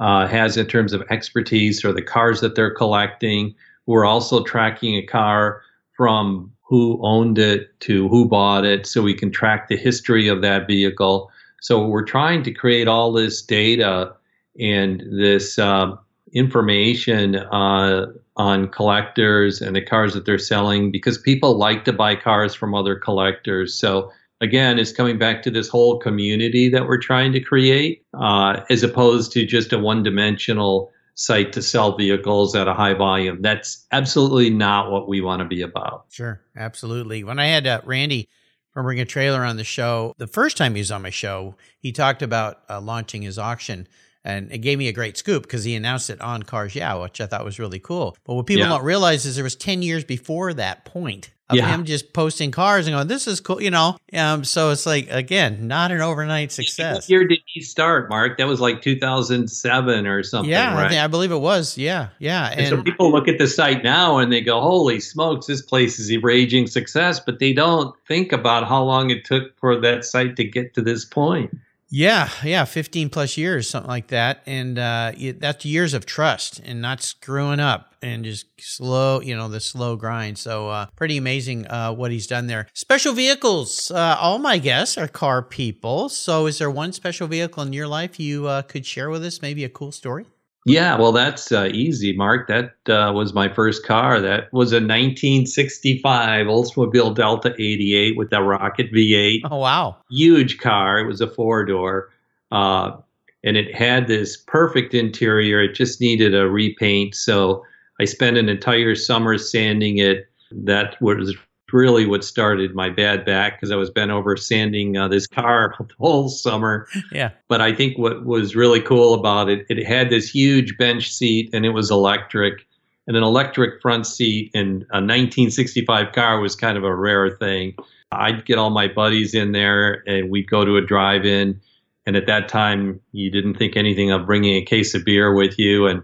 uh, 0.00 0.26
has 0.26 0.56
in 0.56 0.66
terms 0.66 0.92
of 0.92 1.00
expertise 1.10 1.84
or 1.84 1.92
the 1.92 2.02
cars 2.02 2.40
that 2.40 2.56
they're 2.56 2.74
collecting. 2.74 3.54
We're 3.86 4.04
also 4.04 4.42
tracking 4.42 4.96
a 4.96 5.06
car 5.06 5.62
from 5.96 6.50
who 6.62 6.98
owned 7.04 7.38
it 7.38 7.78
to 7.82 8.08
who 8.08 8.26
bought 8.26 8.64
it 8.64 8.84
so 8.84 9.00
we 9.00 9.14
can 9.14 9.30
track 9.30 9.68
the 9.68 9.76
history 9.76 10.26
of 10.26 10.42
that 10.42 10.66
vehicle. 10.66 11.30
So 11.60 11.86
we're 11.86 12.04
trying 12.04 12.42
to 12.42 12.50
create 12.50 12.88
all 12.88 13.12
this 13.12 13.40
data 13.40 14.12
and 14.58 15.04
this 15.12 15.56
uh, 15.56 15.94
information 16.32 17.36
uh, 17.36 18.06
on 18.36 18.66
collectors 18.70 19.60
and 19.62 19.76
the 19.76 19.82
cars 19.82 20.14
that 20.14 20.26
they're 20.26 20.36
selling 20.36 20.90
because 20.90 21.16
people 21.16 21.56
like 21.56 21.84
to 21.84 21.92
buy 21.92 22.16
cars 22.16 22.56
from 22.56 22.74
other 22.74 22.96
collectors. 22.96 23.72
So 23.72 24.10
again, 24.40 24.78
it's 24.78 24.92
coming 24.92 25.18
back 25.18 25.42
to 25.42 25.50
this 25.50 25.68
whole 25.68 25.98
community 25.98 26.68
that 26.68 26.86
we're 26.86 26.98
trying 26.98 27.32
to 27.32 27.40
create, 27.40 28.04
uh, 28.14 28.60
as 28.70 28.82
opposed 28.82 29.32
to 29.32 29.46
just 29.46 29.72
a 29.72 29.78
one-dimensional 29.78 30.90
site 31.14 31.52
to 31.52 31.62
sell 31.62 31.96
vehicles 31.96 32.54
at 32.56 32.68
a 32.68 32.74
high 32.74 32.94
volume. 32.94 33.40
That's 33.40 33.86
absolutely 33.92 34.50
not 34.50 34.90
what 34.90 35.08
we 35.08 35.20
want 35.20 35.40
to 35.40 35.48
be 35.48 35.62
about. 35.62 36.06
Sure, 36.10 36.40
absolutely. 36.56 37.22
When 37.24 37.38
I 37.38 37.46
had 37.46 37.66
uh, 37.66 37.80
Randy 37.84 38.28
from 38.72 38.84
Bring 38.84 38.98
a 38.98 39.04
Trailer 39.04 39.44
on 39.44 39.56
the 39.56 39.64
show, 39.64 40.14
the 40.18 40.26
first 40.26 40.56
time 40.56 40.74
he 40.74 40.80
was 40.80 40.90
on 40.90 41.02
my 41.02 41.10
show, 41.10 41.54
he 41.78 41.92
talked 41.92 42.22
about 42.22 42.62
uh, 42.68 42.80
launching 42.80 43.22
his 43.22 43.38
auction. 43.38 43.86
And 44.24 44.50
it 44.50 44.58
gave 44.58 44.78
me 44.78 44.88
a 44.88 44.92
great 44.92 45.18
scoop 45.18 45.42
because 45.42 45.64
he 45.64 45.74
announced 45.74 46.08
it 46.08 46.20
on 46.20 46.42
Cars 46.42 46.74
Yeah, 46.74 46.94
which 46.94 47.20
I 47.20 47.26
thought 47.26 47.44
was 47.44 47.58
really 47.58 47.78
cool. 47.78 48.16
But 48.24 48.34
what 48.34 48.46
people 48.46 48.62
yeah. 48.62 48.70
don't 48.70 48.84
realize 48.84 49.26
is 49.26 49.34
there 49.34 49.44
was 49.44 49.56
10 49.56 49.82
years 49.82 50.02
before 50.02 50.54
that 50.54 50.86
point 50.86 51.30
of 51.50 51.56
yeah. 51.56 51.68
him 51.68 51.84
just 51.84 52.12
posting 52.14 52.50
cars 52.50 52.86
and 52.86 52.94
going, 52.94 53.06
"This 53.06 53.26
is 53.26 53.40
cool," 53.40 53.60
you 53.60 53.70
know. 53.70 53.98
Um, 54.14 54.44
so 54.44 54.70
it's 54.70 54.86
like 54.86 55.08
again, 55.10 55.68
not 55.68 55.92
an 55.92 56.00
overnight 56.00 56.52
success. 56.52 56.94
What 56.94 57.08
year 57.10 57.26
did 57.26 57.40
he 57.44 57.60
start, 57.60 58.08
Mark? 58.08 58.38
That 58.38 58.46
was 58.46 58.60
like 58.60 58.80
2007 58.80 60.06
or 60.06 60.22
something. 60.22 60.50
Yeah, 60.50 60.74
right? 60.74 60.92
I, 60.92 61.04
I, 61.04 61.06
believe 61.06 61.32
it 61.32 61.38
was. 61.38 61.76
Yeah, 61.76 62.08
yeah. 62.18 62.50
And, 62.50 62.60
and, 62.60 62.68
so 62.68 62.82
people 62.82 63.12
look 63.12 63.28
at 63.28 63.38
the 63.38 63.46
site 63.46 63.84
now 63.84 64.18
and 64.18 64.32
they 64.32 64.40
go, 64.40 64.60
"Holy 64.60 65.00
smokes, 65.00 65.46
this 65.46 65.60
place 65.60 65.98
is 65.98 66.10
a 66.10 66.16
raging 66.18 66.66
success," 66.66 67.20
but 67.20 67.40
they 67.40 67.52
don't 67.52 67.94
think 68.08 68.32
about 68.32 68.66
how 68.66 68.82
long 68.82 69.10
it 69.10 69.26
took 69.26 69.58
for 69.58 69.78
that 69.80 70.04
site 70.06 70.36
to 70.36 70.44
get 70.44 70.72
to 70.74 70.82
this 70.82 71.04
point. 71.04 71.54
Yeah, 71.96 72.28
yeah, 72.42 72.64
15 72.64 73.08
plus 73.08 73.36
years, 73.36 73.70
something 73.70 73.88
like 73.88 74.08
that. 74.08 74.42
And 74.46 74.80
uh, 74.80 75.12
that's 75.38 75.64
years 75.64 75.94
of 75.94 76.04
trust 76.04 76.60
and 76.64 76.82
not 76.82 77.00
screwing 77.00 77.60
up 77.60 77.94
and 78.02 78.24
just 78.24 78.46
slow, 78.58 79.20
you 79.20 79.36
know, 79.36 79.48
the 79.48 79.60
slow 79.60 79.94
grind. 79.94 80.36
So 80.36 80.68
uh, 80.70 80.86
pretty 80.96 81.16
amazing 81.18 81.68
uh, 81.68 81.92
what 81.92 82.10
he's 82.10 82.26
done 82.26 82.48
there. 82.48 82.66
Special 82.74 83.12
vehicles. 83.12 83.92
Uh, 83.92 84.16
all 84.18 84.40
my 84.40 84.58
guests 84.58 84.98
are 84.98 85.06
car 85.06 85.40
people. 85.40 86.08
So 86.08 86.46
is 86.46 86.58
there 86.58 86.68
one 86.68 86.92
special 86.92 87.28
vehicle 87.28 87.62
in 87.62 87.72
your 87.72 87.86
life 87.86 88.18
you 88.18 88.48
uh, 88.48 88.62
could 88.62 88.84
share 88.84 89.08
with 89.08 89.24
us? 89.24 89.40
Maybe 89.40 89.62
a 89.62 89.68
cool 89.68 89.92
story? 89.92 90.26
Yeah, 90.66 90.96
well, 90.98 91.12
that's 91.12 91.52
uh, 91.52 91.68
easy, 91.72 92.16
Mark. 92.16 92.48
That 92.48 92.74
uh, 92.88 93.12
was 93.12 93.34
my 93.34 93.52
first 93.52 93.84
car. 93.84 94.20
That 94.20 94.50
was 94.52 94.72
a 94.72 94.76
1965 94.76 96.46
Oldsmobile 96.46 97.14
Delta 97.14 97.54
88 97.58 98.16
with 98.16 98.30
the 98.30 98.40
rocket 98.40 98.90
V8. 98.90 99.40
Oh, 99.50 99.58
wow. 99.58 99.96
Huge 100.10 100.58
car. 100.58 100.98
It 100.98 101.06
was 101.06 101.20
a 101.20 101.28
four 101.28 101.66
door. 101.66 102.10
Uh, 102.50 102.96
and 103.44 103.58
it 103.58 103.74
had 103.74 104.06
this 104.06 104.38
perfect 104.38 104.94
interior. 104.94 105.62
It 105.62 105.74
just 105.74 106.00
needed 106.00 106.34
a 106.34 106.48
repaint. 106.48 107.14
So 107.14 107.62
I 108.00 108.06
spent 108.06 108.38
an 108.38 108.48
entire 108.48 108.94
summer 108.94 109.36
sanding 109.36 109.98
it. 109.98 110.28
That 110.50 111.00
was 111.02 111.36
really 111.72 112.06
what 112.06 112.24
started 112.24 112.74
my 112.74 112.90
bad 112.90 113.24
back 113.24 113.58
because 113.58 113.70
I 113.70 113.76
was 113.76 113.90
bent 113.90 114.10
over 114.10 114.36
sanding 114.36 114.96
uh, 114.96 115.08
this 115.08 115.26
car 115.26 115.74
the 115.78 115.94
whole 115.98 116.28
summer. 116.28 116.86
Yeah. 117.12 117.30
But 117.48 117.60
I 117.60 117.74
think 117.74 117.98
what 117.98 118.24
was 118.24 118.54
really 118.54 118.80
cool 118.80 119.14
about 119.14 119.48
it, 119.48 119.66
it 119.68 119.84
had 119.84 120.10
this 120.10 120.30
huge 120.30 120.76
bench 120.78 121.10
seat 121.10 121.50
and 121.52 121.64
it 121.64 121.70
was 121.70 121.90
electric. 121.90 122.66
And 123.06 123.16
an 123.16 123.22
electric 123.22 123.82
front 123.82 124.06
seat 124.06 124.50
in 124.54 124.86
a 124.90 124.96
1965 124.96 126.12
car 126.12 126.40
was 126.40 126.56
kind 126.56 126.78
of 126.78 126.84
a 126.84 126.94
rare 126.94 127.30
thing. 127.30 127.76
I'd 128.12 128.46
get 128.46 128.56
all 128.56 128.70
my 128.70 128.88
buddies 128.88 129.34
in 129.34 129.52
there 129.52 130.02
and 130.06 130.30
we'd 130.30 130.48
go 130.48 130.64
to 130.64 130.76
a 130.76 130.80
drive 130.80 131.26
in. 131.26 131.60
And 132.06 132.16
at 132.16 132.26
that 132.26 132.48
time, 132.48 133.00
you 133.12 133.30
didn't 133.30 133.54
think 133.54 133.76
anything 133.76 134.10
of 134.10 134.26
bringing 134.26 134.56
a 134.56 134.64
case 134.64 134.94
of 134.94 135.04
beer 135.04 135.34
with 135.34 135.58
you. 135.58 135.86
And 135.86 136.02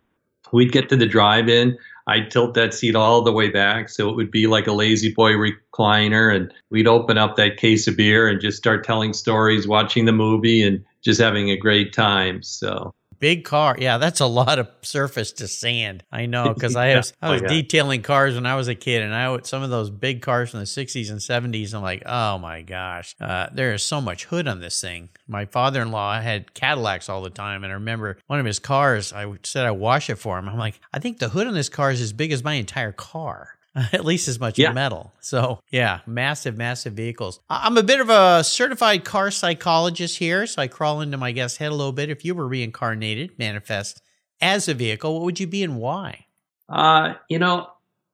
we'd 0.52 0.72
get 0.72 0.88
to 0.90 0.96
the 0.96 1.06
drive 1.06 1.48
in 1.48 1.78
I'd 2.06 2.30
tilt 2.30 2.54
that 2.54 2.74
seat 2.74 2.96
all 2.96 3.22
the 3.22 3.32
way 3.32 3.50
back 3.50 3.88
so 3.88 4.08
it 4.08 4.16
would 4.16 4.30
be 4.30 4.46
like 4.46 4.66
a 4.66 4.72
La-Z-Boy 4.72 5.32
recliner. 5.32 6.34
And 6.34 6.52
we'd 6.70 6.88
open 6.88 7.18
up 7.18 7.36
that 7.36 7.56
case 7.56 7.86
of 7.86 7.96
beer 7.96 8.28
and 8.28 8.40
just 8.40 8.58
start 8.58 8.84
telling 8.84 9.12
stories, 9.12 9.68
watching 9.68 10.04
the 10.06 10.12
movie, 10.12 10.62
and 10.62 10.84
just 11.02 11.20
having 11.20 11.50
a 11.50 11.56
great 11.56 11.92
time. 11.92 12.42
So 12.42 12.94
big 13.20 13.44
car. 13.44 13.76
Yeah, 13.78 13.98
that's 13.98 14.20
a 14.20 14.26
lot 14.26 14.58
of 14.58 14.68
surface 14.82 15.30
to 15.32 15.46
sand. 15.46 16.02
I 16.10 16.26
know 16.26 16.52
because 16.52 16.74
I 16.74 16.94
was 16.96 17.12
I 17.22 17.30
was 17.30 17.42
oh, 17.42 17.44
yeah. 17.44 17.50
detailing 17.50 18.02
cars 18.02 18.34
when 18.34 18.46
I 18.46 18.56
was 18.56 18.66
a 18.66 18.74
kid, 18.74 19.02
and 19.02 19.14
I 19.14 19.30
would 19.30 19.46
some 19.46 19.62
of 19.62 19.70
those 19.70 19.90
big 19.90 20.22
cars 20.22 20.50
from 20.50 20.60
the 20.60 20.66
'60s 20.66 21.10
and 21.10 21.20
'70s. 21.20 21.74
I'm 21.74 21.82
like, 21.82 22.02
oh 22.06 22.38
my 22.38 22.62
gosh, 22.62 23.14
uh, 23.20 23.48
there 23.52 23.72
is 23.72 23.82
so 23.82 24.00
much 24.00 24.24
hood 24.24 24.48
on 24.48 24.60
this 24.60 24.80
thing. 24.80 25.10
My 25.28 25.44
father-in-law 25.44 26.20
had 26.20 26.52
Cadillacs 26.54 27.08
all 27.08 27.22
the 27.22 27.30
time, 27.30 27.62
and 27.62 27.72
I 27.72 27.74
remember 27.74 28.18
one 28.26 28.40
of 28.40 28.46
his 28.46 28.58
cars. 28.58 29.12
I 29.12 29.32
said 29.44 29.66
I 29.66 29.70
wash 29.70 30.10
it 30.10 30.16
for 30.16 30.38
him. 30.38 30.48
I'm 30.48 30.58
like, 30.58 30.80
I 30.92 30.98
think 30.98 31.18
the 31.18 31.28
hood 31.28 31.46
on 31.46 31.54
this 31.54 31.68
car 31.68 31.90
is 31.92 32.00
as 32.00 32.12
big 32.12 32.32
as 32.32 32.42
my 32.42 32.54
entire 32.54 32.92
car. 32.92 33.54
at 33.92 34.04
least 34.04 34.28
as 34.28 34.40
much 34.40 34.58
yeah. 34.58 34.72
metal. 34.72 35.12
So, 35.20 35.60
yeah, 35.70 36.00
massive, 36.06 36.56
massive 36.56 36.94
vehicles. 36.94 37.40
I'm 37.48 37.76
a 37.76 37.82
bit 37.82 38.00
of 38.00 38.10
a 38.10 38.42
certified 38.42 39.04
car 39.04 39.30
psychologist 39.30 40.18
here, 40.18 40.46
so 40.46 40.62
I 40.62 40.68
crawl 40.68 41.00
into 41.00 41.16
my 41.16 41.32
guest's 41.32 41.58
head 41.58 41.70
a 41.70 41.74
little 41.74 41.92
bit. 41.92 42.10
If 42.10 42.24
you 42.24 42.34
were 42.34 42.48
reincarnated, 42.48 43.38
manifest 43.38 44.02
as 44.40 44.68
a 44.68 44.74
vehicle, 44.74 45.14
what 45.14 45.22
would 45.24 45.40
you 45.40 45.46
be 45.46 45.62
and 45.62 45.76
why? 45.76 46.26
Uh, 46.68 47.14
you 47.28 47.38
know, 47.38 47.68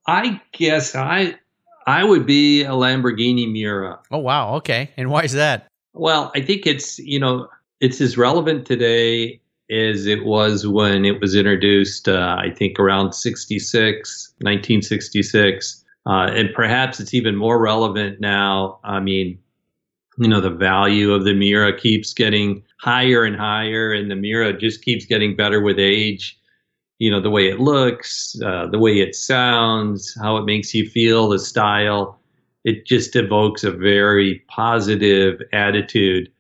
I 0.07 0.40
guess 0.53 0.95
I 0.95 1.37
I 1.87 2.05
would 2.05 2.27
be 2.27 2.64
a 2.64 2.71
Lamborghini 2.71 3.51
Miura. 3.51 4.01
Oh 4.11 4.19
wow, 4.19 4.57
okay. 4.57 4.90
And 4.97 5.11
why 5.11 5.23
is 5.23 5.33
that? 5.35 5.69
Well, 5.92 6.33
I 6.35 6.40
think 6.40 6.66
it's, 6.66 6.99
you 6.99 7.19
know, 7.19 7.49
it's 7.81 8.01
as 8.01 8.19
relevant 8.19 8.66
today 8.66 9.40
as 9.71 10.07
it 10.07 10.25
was 10.25 10.67
when 10.67 11.05
it 11.05 11.21
was 11.21 11.35
introduced, 11.35 12.09
uh, 12.09 12.37
I 12.39 12.51
think 12.51 12.79
around 12.79 13.13
66, 13.13 14.35
1966. 14.41 15.85
Uh, 16.07 16.31
and 16.31 16.55
perhaps 16.55 17.01
it's 17.01 17.15
even 17.15 17.35
more 17.35 17.59
relevant 17.59 18.21
now. 18.21 18.79
I 18.85 19.01
mean, 19.01 19.39
you 20.19 20.29
know, 20.29 20.41
the 20.41 20.51
value 20.51 21.13
of 21.13 21.25
the 21.25 21.35
Miura 21.35 21.77
keeps 21.77 22.15
getting 22.15 22.63
higher 22.81 23.25
and 23.25 23.37
higher, 23.37 23.93
and 23.93 24.11
the 24.11 24.15
Miura 24.15 24.57
just 24.57 24.83
keeps 24.83 25.05
getting 25.05 25.35
better 25.35 25.61
with 25.61 25.79
age. 25.79 26.39
You 26.99 27.11
know, 27.11 27.21
the 27.21 27.31
way 27.31 27.49
it 27.49 27.61
looks, 27.61 28.41
uh, 28.43 28.69
the 28.69 28.79
way 28.79 29.01
it 29.01 29.15
sounds, 29.15 30.17
how 30.23 30.37
it 30.37 30.45
makes 30.45 30.73
you 30.75 30.89
feel, 30.89 31.29
the 31.29 31.39
style. 31.39 32.19
It 32.65 32.87
just 32.87 33.15
evokes 33.15 33.65
a 33.65 33.71
very 33.71 34.43
positive 34.49 35.43
attitude 35.53 36.31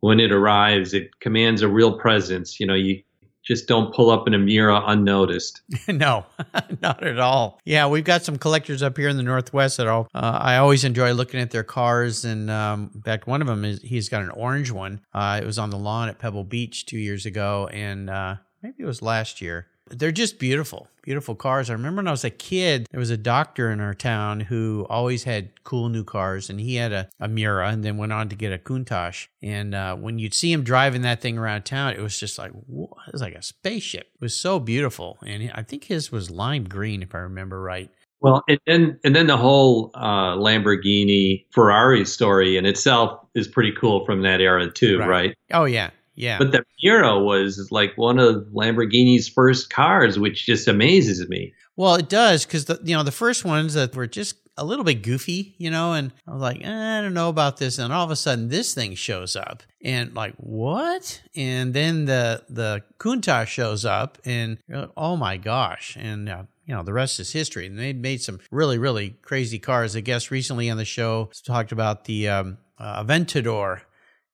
when 0.00 0.20
it 0.20 0.32
arrives, 0.32 0.94
it 0.94 1.18
commands 1.20 1.62
a 1.62 1.68
real 1.68 1.98
presence. 1.98 2.60
You 2.60 2.66
know, 2.66 2.74
you 2.74 3.02
just 3.48 3.66
don't 3.66 3.94
pull 3.94 4.10
up 4.10 4.26
in 4.26 4.34
a 4.34 4.38
Miura 4.38 4.82
unnoticed. 4.86 5.62
no, 5.88 6.26
not 6.82 7.02
at 7.02 7.18
all. 7.18 7.60
Yeah, 7.64 7.88
we've 7.88 8.04
got 8.04 8.22
some 8.22 8.36
collectors 8.36 8.82
up 8.82 8.96
here 8.96 9.08
in 9.08 9.16
the 9.16 9.22
Northwest 9.22 9.78
that 9.78 9.86
all, 9.86 10.06
uh, 10.14 10.38
I 10.40 10.58
always 10.58 10.84
enjoy 10.84 11.12
looking 11.12 11.40
at 11.40 11.50
their 11.50 11.64
cars. 11.64 12.26
And 12.26 12.50
um, 12.50 12.90
in 12.94 13.00
fact, 13.02 13.26
one 13.26 13.40
of 13.40 13.48
them 13.48 13.64
is 13.64 13.80
he's 13.80 14.10
got 14.10 14.22
an 14.22 14.30
orange 14.30 14.70
one. 14.70 15.00
Uh, 15.14 15.40
it 15.42 15.46
was 15.46 15.58
on 15.58 15.70
the 15.70 15.78
lawn 15.78 16.10
at 16.10 16.18
Pebble 16.18 16.44
Beach 16.44 16.84
two 16.84 16.98
years 16.98 17.24
ago, 17.24 17.68
and 17.72 18.10
uh, 18.10 18.36
maybe 18.62 18.76
it 18.80 18.86
was 18.86 19.00
last 19.00 19.40
year. 19.40 19.66
They're 19.90 20.12
just 20.12 20.38
beautiful, 20.38 20.88
beautiful 21.02 21.34
cars. 21.34 21.70
I 21.70 21.74
remember 21.74 22.00
when 22.00 22.08
I 22.08 22.12
was 22.12 22.24
a 22.24 22.30
kid, 22.30 22.86
there 22.90 23.00
was 23.00 23.10
a 23.10 23.16
doctor 23.16 23.70
in 23.70 23.80
our 23.80 23.94
town 23.94 24.40
who 24.40 24.86
always 24.88 25.24
had 25.24 25.50
cool 25.64 25.88
new 25.88 26.04
cars, 26.04 26.50
and 26.50 26.60
he 26.60 26.76
had 26.76 26.92
a, 26.92 27.08
a 27.20 27.28
Miura 27.28 27.68
and 27.68 27.84
then 27.84 27.96
went 27.96 28.12
on 28.12 28.28
to 28.28 28.36
get 28.36 28.52
a 28.52 28.58
Countach. 28.58 29.28
And 29.42 29.74
uh, 29.74 29.96
when 29.96 30.18
you'd 30.18 30.34
see 30.34 30.52
him 30.52 30.62
driving 30.62 31.02
that 31.02 31.20
thing 31.20 31.38
around 31.38 31.64
town, 31.64 31.94
it 31.94 32.00
was 32.00 32.18
just 32.18 32.38
like, 32.38 32.52
whoa, 32.52 32.96
it 33.06 33.12
was 33.12 33.22
like 33.22 33.34
a 33.34 33.42
spaceship. 33.42 34.08
It 34.14 34.20
was 34.20 34.34
so 34.34 34.58
beautiful. 34.58 35.18
And 35.24 35.50
I 35.54 35.62
think 35.62 35.84
his 35.84 36.12
was 36.12 36.30
lime 36.30 36.64
green, 36.64 37.02
if 37.02 37.14
I 37.14 37.18
remember 37.18 37.60
right. 37.60 37.90
Well, 38.20 38.42
and 38.48 38.58
then 38.66 38.98
and 39.04 39.14
then 39.14 39.28
the 39.28 39.36
whole 39.36 39.92
uh, 39.94 40.34
Lamborghini 40.36 41.46
Ferrari 41.52 42.04
story 42.04 42.56
in 42.56 42.66
itself 42.66 43.20
is 43.34 43.46
pretty 43.46 43.72
cool 43.72 44.04
from 44.04 44.22
that 44.22 44.40
era 44.40 44.70
too, 44.70 44.98
right? 44.98 45.08
right? 45.08 45.34
Oh 45.52 45.64
yeah, 45.64 45.90
yeah. 46.18 46.38
But 46.38 46.50
the 46.50 46.64
Miura 46.82 47.16
was 47.20 47.68
like 47.70 47.96
one 47.96 48.18
of 48.18 48.48
Lamborghini's 48.52 49.28
first 49.28 49.70
cars, 49.70 50.18
which 50.18 50.44
just 50.44 50.66
amazes 50.66 51.28
me. 51.28 51.54
Well, 51.76 51.94
it 51.94 52.08
does 52.08 52.44
because 52.44 52.64
the 52.64 52.80
you 52.82 52.96
know 52.96 53.04
the 53.04 53.12
first 53.12 53.44
ones 53.44 53.74
that 53.74 53.94
were 53.94 54.08
just 54.08 54.34
a 54.56 54.64
little 54.64 54.84
bit 54.84 55.02
goofy, 55.02 55.54
you 55.58 55.70
know, 55.70 55.92
and 55.92 56.12
I 56.26 56.32
was 56.32 56.42
like, 56.42 56.60
eh, 56.64 56.98
I 56.98 57.00
don't 57.00 57.14
know 57.14 57.28
about 57.28 57.58
this, 57.58 57.78
and 57.78 57.92
all 57.92 58.04
of 58.04 58.10
a 58.10 58.16
sudden 58.16 58.48
this 58.48 58.74
thing 58.74 58.96
shows 58.96 59.36
up, 59.36 59.62
and 59.80 60.12
like 60.12 60.34
what? 60.38 61.22
And 61.36 61.72
then 61.72 62.06
the 62.06 62.42
the 62.48 62.82
Countach 62.98 63.46
shows 63.46 63.84
up, 63.84 64.18
and 64.24 64.58
like, 64.68 64.90
oh 64.96 65.16
my 65.16 65.36
gosh, 65.36 65.96
and. 65.98 66.28
Uh, 66.28 66.42
you 66.66 66.74
know, 66.74 66.82
the 66.82 66.92
rest 66.92 67.18
is 67.18 67.32
history. 67.32 67.64
And 67.64 67.78
they 67.78 67.94
made 67.94 68.20
some 68.20 68.40
really, 68.50 68.76
really 68.76 69.16
crazy 69.22 69.58
cars. 69.58 69.96
I 69.96 70.00
guess 70.00 70.30
recently 70.30 70.68
on 70.68 70.76
the 70.76 70.84
show 70.84 71.30
talked 71.46 71.72
about 71.72 72.04
the 72.04 72.28
um, 72.28 72.58
uh, 72.78 73.02
Aventador 73.02 73.80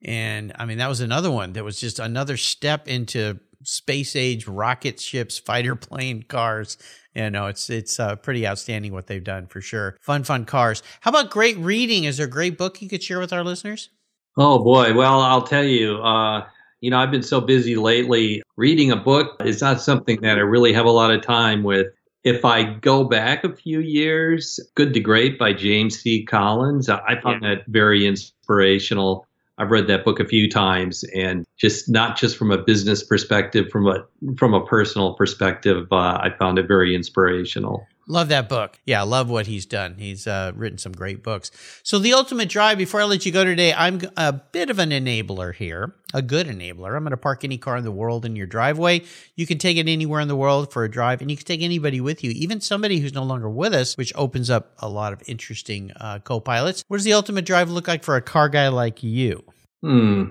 and 0.05 0.53
I 0.59 0.67
mean, 0.67 0.79
that 0.79 0.89
was 0.89 1.01
another 1.01 1.31
one 1.31 1.53
that 1.55 1.65
was 1.65 1.81
just 1.81 1.99
another 1.99 2.37
step 2.37 2.89
into 2.89 3.41
space 3.63 4.15
age 4.17 4.47
rocket 4.47 5.01
ships, 5.01 5.39
fighter 5.47 5.77
plane 5.77 6.23
cars. 6.23 6.77
You 7.15 7.31
know, 7.31 7.47
it's 7.47 7.71
it's 7.71 8.01
uh, 8.01 8.17
pretty 8.17 8.47
outstanding 8.47 8.93
what 8.93 9.07
they've 9.07 9.23
done 9.23 9.47
for 9.47 9.61
sure. 9.61 9.97
Fun, 10.01 10.25
fun 10.25 10.45
cars. 10.45 10.83
How 11.01 11.11
about 11.11 11.31
great 11.31 11.57
reading? 11.59 12.05
Is 12.05 12.17
there 12.17 12.27
a 12.27 12.31
great 12.31 12.59
book 12.59 12.83
you 12.83 12.89
could 12.89 13.03
share 13.03 13.21
with 13.21 13.33
our 13.33 13.45
listeners? 13.45 13.91
Oh 14.37 14.63
boy, 14.63 14.95
well 14.95 15.21
I'll 15.21 15.43
tell 15.43 15.65
you. 15.65 15.99
Uh, 15.99 16.45
you 16.81 16.91
know, 16.91 16.99
I've 16.99 17.11
been 17.11 17.23
so 17.23 17.41
busy 17.41 17.77
lately. 17.77 18.43
Reading 18.57 18.91
a 18.91 18.97
book 18.97 19.37
is 19.41 19.63
not 19.63 19.81
something 19.81 20.21
that 20.21 20.37
I 20.37 20.43
really 20.43 20.73
have 20.73 20.85
a 20.85 20.91
lot 20.91 21.11
of 21.11 21.23
time 21.23 21.63
with. 21.63 21.87
If 22.25 22.45
I 22.45 22.75
go 22.75 23.05
back 23.05 23.45
a 23.45 23.55
few 23.55 23.81
years, 23.81 24.59
Good 24.75 24.93
to 24.95 25.01
Great 25.01 25.39
by 25.39 25.53
James 25.53 26.01
C. 26.01 26.25
Collins, 26.25 26.89
I 26.89 27.21
found 27.23 27.43
yeah. 27.43 27.55
that 27.55 27.67
very 27.69 28.07
inspirational. 28.07 29.27
I've 29.59 29.71
read 29.71 29.87
that 29.87 30.05
book 30.05 30.19
a 30.19 30.25
few 30.25 30.51
times, 30.51 31.05
and 31.15 31.47
just 31.57 31.89
not 31.89 32.17
just 32.17 32.37
from 32.37 32.51
a 32.51 32.59
business 32.59 33.05
perspective, 33.05 33.69
from 33.71 33.87
a 33.87 34.05
from 34.37 34.53
a 34.53 34.65
personal 34.65 35.15
perspective, 35.15 35.87
uh, 35.93 36.19
I 36.21 36.31
found 36.39 36.59
it 36.59 36.67
very 36.67 36.95
inspirational. 36.95 37.87
Love 38.07 38.29
that 38.29 38.49
book. 38.51 38.79
Yeah, 38.85 39.03
love 39.03 39.31
what 39.31 39.47
he's 39.47 39.65
done. 39.65 39.97
He's 39.99 40.27
uh, 40.27 40.53
written 40.55 40.77
some 40.77 40.93
great 40.93 41.23
books. 41.23 41.51
So, 41.83 41.99
The 41.99 42.13
Ultimate 42.13 42.51
Drive, 42.51 42.77
before 42.77 43.01
I 43.01 43.05
let 43.05 43.25
you 43.25 43.33
go 43.33 43.45
today, 43.45 43.73
I'm 43.73 44.01
a 44.17 44.33
bit 44.33 44.69
of 44.69 44.79
an 44.79 44.91
enabler 44.91 45.55
here, 45.55 45.95
a 46.13 46.21
good 46.21 46.47
enabler. 46.47 46.95
I'm 46.95 47.03
going 47.03 47.13
to 47.13 47.17
park 47.17 47.45
any 47.45 47.57
car 47.57 47.79
in 47.79 47.85
the 47.85 47.91
world 47.91 48.27
in 48.27 48.37
your 48.37 48.47
driveway. 48.47 49.03
You 49.37 49.47
can 49.47 49.57
take 49.57 49.79
it 49.79 49.89
anywhere 49.89 50.21
in 50.21 50.29
the 50.29 50.37
world 50.37 50.71
for 50.71 50.85
a 50.85 50.91
drive, 50.91 51.23
and 51.23 51.31
you 51.31 51.37
can 51.37 51.47
take 51.47 51.63
anybody 51.63 52.01
with 52.01 52.23
you, 52.23 52.31
even 52.33 52.61
somebody 52.61 52.99
who's 52.99 53.15
no 53.15 53.23
longer 53.23 53.49
with 53.49 53.73
us, 53.73 53.97
which 53.97 54.13
opens 54.17 54.51
up 54.51 54.75
a 54.81 54.89
lot 54.89 55.15
of 55.15 55.23
interesting 55.27 55.91
uh, 55.97 56.19
co 56.19 56.41
pilots. 56.41 56.85
What 56.89 56.99
does 56.99 57.05
The 57.05 57.15
Ultimate 57.15 57.47
Drive 57.47 57.71
look 57.71 57.89
like 57.89 58.05
for 58.05 58.17
a 58.17 58.23
car 58.23 58.51
guy 58.51 58.69
like 58.69 59.03
you? 59.03 59.45
Hmm. 59.83 60.27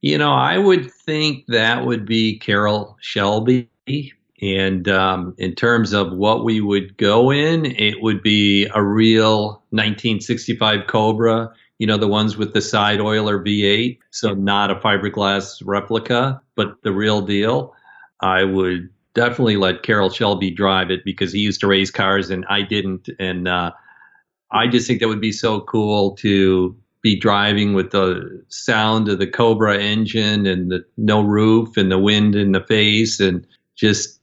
You 0.00 0.18
know, 0.18 0.32
I 0.32 0.58
would 0.58 0.90
think 0.90 1.44
that 1.48 1.84
would 1.84 2.06
be 2.06 2.38
Carroll 2.38 2.96
Shelby 3.00 3.68
and 4.40 4.88
um, 4.88 5.34
in 5.38 5.54
terms 5.54 5.92
of 5.92 6.12
what 6.12 6.44
we 6.44 6.60
would 6.60 6.96
go 6.96 7.30
in, 7.30 7.66
it 7.66 8.00
would 8.00 8.22
be 8.22 8.66
a 8.74 8.82
real 8.82 9.62
1965 9.70 10.86
Cobra, 10.86 11.52
you 11.78 11.86
know, 11.86 11.98
the 11.98 12.08
ones 12.08 12.36
with 12.36 12.54
the 12.54 12.62
side 12.62 13.00
oiler 13.00 13.38
V8. 13.38 13.98
So 14.10 14.34
not 14.34 14.70
a 14.70 14.76
fiberglass 14.76 15.62
replica, 15.64 16.40
but 16.54 16.82
the 16.82 16.92
real 16.92 17.20
deal. 17.20 17.74
I 18.20 18.44
would 18.44 18.88
definitely 19.14 19.56
let 19.56 19.82
Carroll 19.82 20.10
Shelby 20.10 20.50
drive 20.50 20.90
it 20.90 21.04
because 21.04 21.32
he 21.32 21.40
used 21.40 21.60
to 21.60 21.66
race 21.66 21.90
cars 21.90 22.30
and 22.30 22.46
I 22.48 22.62
didn't. 22.62 23.10
And 23.18 23.46
uh, 23.46 23.72
I 24.52 24.68
just 24.68 24.86
think 24.86 25.00
that 25.00 25.08
would 25.08 25.20
be 25.20 25.32
so 25.32 25.60
cool 25.62 26.16
to 26.16 26.74
be 27.02 27.18
driving 27.18 27.74
with 27.74 27.90
the 27.90 28.42
sound 28.48 29.08
of 29.08 29.18
the 29.18 29.26
Cobra 29.26 29.78
engine 29.78 30.46
and 30.46 30.70
the 30.70 30.84
no 30.96 31.22
roof 31.22 31.76
and 31.76 31.90
the 31.90 31.98
wind 31.98 32.34
in 32.34 32.52
the 32.52 32.64
face 32.64 33.20
and 33.20 33.46
just 33.74 34.19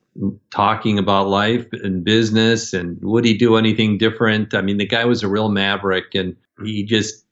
talking 0.49 0.97
about 0.97 1.27
life 1.27 1.67
and 1.71 2.03
business 2.03 2.73
and 2.73 2.97
would 3.01 3.25
he 3.25 3.37
do 3.37 3.55
anything 3.55 3.97
different? 3.97 4.53
I 4.53 4.61
mean, 4.61 4.77
the 4.77 4.85
guy 4.85 5.05
was 5.05 5.23
a 5.23 5.27
real 5.27 5.49
maverick 5.49 6.15
and 6.15 6.35
he 6.63 6.83
just 6.83 7.25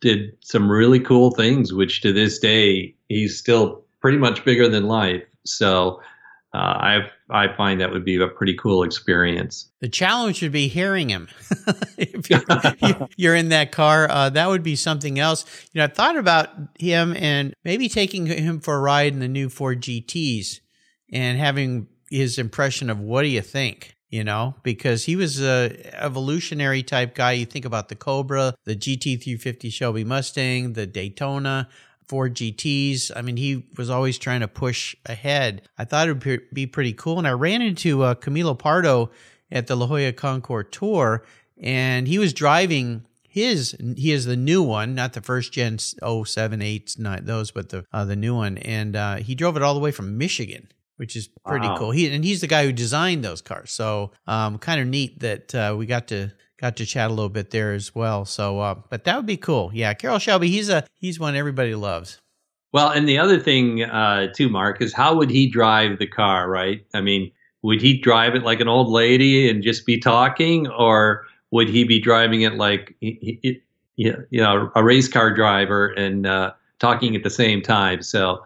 did 0.00 0.36
some 0.40 0.70
really 0.70 1.00
cool 1.00 1.30
things, 1.32 1.72
which 1.72 2.02
to 2.02 2.12
this 2.12 2.38
day, 2.38 2.94
he's 3.08 3.38
still 3.38 3.84
pretty 4.00 4.18
much 4.18 4.44
bigger 4.44 4.68
than 4.68 4.84
life. 4.84 5.22
So, 5.44 6.00
uh, 6.54 6.58
I 6.58 6.98
I 7.30 7.54
find 7.56 7.80
that 7.80 7.90
would 7.90 8.04
be 8.04 8.14
a 8.22 8.28
pretty 8.28 8.54
cool 8.54 8.84
experience. 8.84 9.68
The 9.80 9.88
challenge 9.88 10.40
would 10.40 10.52
be 10.52 10.68
hearing 10.68 11.08
him. 11.08 11.26
if 11.98 12.30
you're, 12.30 13.08
you're, 13.16 13.34
in 13.34 13.48
that 13.48 13.72
car, 13.72 14.08
uh, 14.08 14.30
that 14.30 14.48
would 14.48 14.62
be 14.62 14.76
something 14.76 15.18
else. 15.18 15.44
You 15.72 15.80
know, 15.80 15.84
I 15.84 15.88
thought 15.88 16.16
about 16.16 16.50
him 16.78 17.16
and 17.16 17.54
maybe 17.64 17.88
taking 17.88 18.26
him 18.26 18.60
for 18.60 18.76
a 18.76 18.80
ride 18.80 19.12
in 19.12 19.18
the 19.18 19.26
new 19.26 19.48
Ford 19.48 19.80
GTS 19.80 20.60
and 21.12 21.38
having 21.38 21.88
his 22.18 22.38
impression 22.38 22.90
of 22.90 23.00
what 23.00 23.22
do 23.22 23.28
you 23.28 23.42
think? 23.42 23.96
You 24.10 24.22
know, 24.22 24.54
because 24.62 25.04
he 25.04 25.16
was 25.16 25.42
a 25.42 25.76
evolutionary 26.00 26.84
type 26.84 27.16
guy. 27.16 27.32
You 27.32 27.46
think 27.46 27.64
about 27.64 27.88
the 27.88 27.96
Cobra, 27.96 28.54
the 28.64 28.76
GT350 28.76 29.72
Shelby 29.72 30.04
Mustang, 30.04 30.74
the 30.74 30.86
Daytona, 30.86 31.68
Ford 32.06 32.34
GTs. 32.36 33.10
I 33.16 33.22
mean, 33.22 33.36
he 33.36 33.66
was 33.76 33.90
always 33.90 34.16
trying 34.16 34.40
to 34.40 34.48
push 34.48 34.94
ahead. 35.06 35.62
I 35.76 35.84
thought 35.84 36.08
it 36.08 36.24
would 36.24 36.54
be 36.54 36.66
pretty 36.66 36.92
cool. 36.92 37.18
And 37.18 37.26
I 37.26 37.32
ran 37.32 37.60
into 37.60 38.02
uh, 38.02 38.14
Camilo 38.14 38.56
Pardo 38.56 39.10
at 39.50 39.66
the 39.66 39.76
La 39.76 39.86
Jolla 39.86 40.12
Concours 40.12 40.66
Tour, 40.70 41.24
and 41.60 42.06
he 42.06 42.18
was 42.18 42.32
driving 42.32 43.04
his 43.34 43.76
he 43.96 44.12
is 44.12 44.26
the 44.26 44.36
new 44.36 44.62
one 44.62 44.94
not 44.94 45.12
the 45.12 45.20
first 45.20 45.52
gen 45.52 45.76
07 45.76 46.62
8 46.62 46.94
9 46.96 47.24
those 47.24 47.50
but 47.50 47.70
the 47.70 47.84
uh, 47.92 48.04
the 48.04 48.14
new 48.14 48.36
one 48.36 48.58
and 48.58 48.94
uh, 48.94 49.16
he 49.16 49.34
drove 49.34 49.56
it 49.56 49.62
all 49.62 49.74
the 49.74 49.80
way 49.80 49.90
from 49.90 50.16
michigan 50.16 50.68
which 50.96 51.16
is 51.16 51.28
pretty 51.46 51.66
wow. 51.66 51.76
cool. 51.76 51.90
He 51.90 52.12
and 52.12 52.24
he's 52.24 52.40
the 52.40 52.46
guy 52.46 52.64
who 52.64 52.72
designed 52.72 53.24
those 53.24 53.42
cars, 53.42 53.70
so 53.70 54.12
um, 54.26 54.58
kind 54.58 54.80
of 54.80 54.86
neat 54.86 55.20
that 55.20 55.54
uh, 55.54 55.74
we 55.76 55.86
got 55.86 56.08
to 56.08 56.32
got 56.60 56.76
to 56.76 56.86
chat 56.86 57.10
a 57.10 57.12
little 57.12 57.28
bit 57.28 57.50
there 57.50 57.72
as 57.72 57.94
well. 57.94 58.24
So, 58.24 58.60
uh, 58.60 58.76
but 58.88 59.04
that 59.04 59.16
would 59.16 59.26
be 59.26 59.36
cool. 59.36 59.70
Yeah, 59.74 59.94
Carroll 59.94 60.18
Shelby, 60.18 60.48
he's 60.48 60.68
a 60.68 60.86
he's 60.94 61.18
one 61.18 61.36
everybody 61.36 61.74
loves. 61.74 62.20
Well, 62.72 62.90
and 62.90 63.08
the 63.08 63.18
other 63.18 63.38
thing 63.38 63.82
uh, 63.82 64.32
too, 64.32 64.48
Mark, 64.48 64.82
is 64.82 64.92
how 64.92 65.14
would 65.16 65.30
he 65.30 65.48
drive 65.48 65.98
the 65.98 66.06
car? 66.06 66.48
Right? 66.48 66.84
I 66.94 67.00
mean, 67.00 67.30
would 67.62 67.80
he 67.80 67.98
drive 67.98 68.34
it 68.34 68.42
like 68.42 68.60
an 68.60 68.68
old 68.68 68.90
lady 68.90 69.48
and 69.48 69.62
just 69.62 69.86
be 69.86 69.98
talking, 69.98 70.68
or 70.68 71.24
would 71.50 71.68
he 71.68 71.84
be 71.84 72.00
driving 72.00 72.42
it 72.42 72.54
like 72.54 72.94
you 73.00 73.60
know 74.32 74.70
a 74.74 74.82
race 74.82 75.08
car 75.08 75.32
driver 75.34 75.88
and 75.88 76.26
uh, 76.26 76.52
talking 76.78 77.14
at 77.14 77.22
the 77.22 77.30
same 77.30 77.62
time? 77.62 78.02
So, 78.02 78.42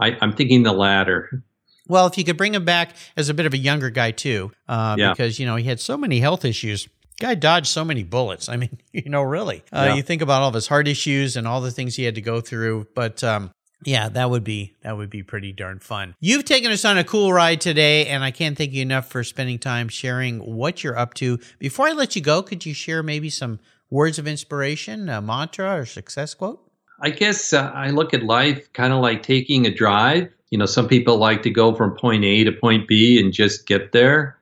I, 0.00 0.16
I'm 0.20 0.32
thinking 0.32 0.62
the 0.62 0.72
latter. 0.72 1.42
Well, 1.88 2.06
if 2.06 2.18
you 2.18 2.24
could 2.24 2.36
bring 2.36 2.54
him 2.54 2.64
back 2.64 2.94
as 3.16 3.28
a 3.28 3.34
bit 3.34 3.46
of 3.46 3.54
a 3.54 3.58
younger 3.58 3.90
guy 3.90 4.10
too, 4.10 4.52
uh, 4.68 4.96
yeah. 4.98 5.12
because 5.12 5.38
you 5.38 5.46
know 5.46 5.56
he 5.56 5.64
had 5.64 5.80
so 5.80 5.96
many 5.96 6.20
health 6.20 6.44
issues. 6.44 6.88
Guy 7.20 7.34
dodged 7.34 7.66
so 7.66 7.84
many 7.84 8.04
bullets. 8.04 8.48
I 8.48 8.56
mean, 8.56 8.78
you 8.92 9.10
know, 9.10 9.22
really. 9.22 9.64
Uh, 9.72 9.86
yeah. 9.88 9.94
You 9.94 10.02
think 10.02 10.22
about 10.22 10.42
all 10.42 10.48
of 10.48 10.54
his 10.54 10.68
heart 10.68 10.86
issues 10.86 11.36
and 11.36 11.48
all 11.48 11.60
the 11.60 11.72
things 11.72 11.96
he 11.96 12.04
had 12.04 12.14
to 12.14 12.20
go 12.20 12.40
through, 12.40 12.86
but 12.94 13.24
um, 13.24 13.50
yeah, 13.84 14.08
that 14.08 14.30
would 14.30 14.44
be 14.44 14.76
that 14.82 14.96
would 14.96 15.10
be 15.10 15.22
pretty 15.22 15.52
darn 15.52 15.78
fun. 15.78 16.14
You've 16.20 16.44
taken 16.44 16.70
us 16.70 16.84
on 16.84 16.98
a 16.98 17.04
cool 17.04 17.32
ride 17.32 17.60
today, 17.60 18.06
and 18.06 18.24
I 18.24 18.30
can't 18.30 18.56
thank 18.56 18.72
you 18.72 18.82
enough 18.82 19.08
for 19.08 19.22
spending 19.22 19.58
time 19.58 19.88
sharing 19.88 20.38
what 20.40 20.82
you're 20.82 20.98
up 20.98 21.14
to. 21.14 21.38
Before 21.58 21.88
I 21.88 21.92
let 21.92 22.16
you 22.16 22.22
go, 22.22 22.42
could 22.42 22.66
you 22.66 22.74
share 22.74 23.02
maybe 23.02 23.30
some 23.30 23.60
words 23.90 24.18
of 24.18 24.26
inspiration, 24.26 25.08
a 25.08 25.22
mantra 25.22 25.78
or 25.78 25.86
success 25.86 26.34
quote? 26.34 26.60
I 27.00 27.10
guess 27.10 27.52
uh, 27.52 27.70
I 27.72 27.90
look 27.90 28.12
at 28.12 28.24
life 28.24 28.72
kind 28.72 28.92
of 28.92 29.00
like 29.00 29.22
taking 29.22 29.66
a 29.66 29.70
drive 29.74 30.32
you 30.50 30.58
know, 30.58 30.66
some 30.66 30.88
people 30.88 31.18
like 31.18 31.42
to 31.42 31.50
go 31.50 31.74
from 31.74 31.96
point 31.96 32.24
A 32.24 32.44
to 32.44 32.52
point 32.52 32.88
B 32.88 33.20
and 33.20 33.32
just 33.32 33.66
get 33.66 33.92
there. 33.92 34.38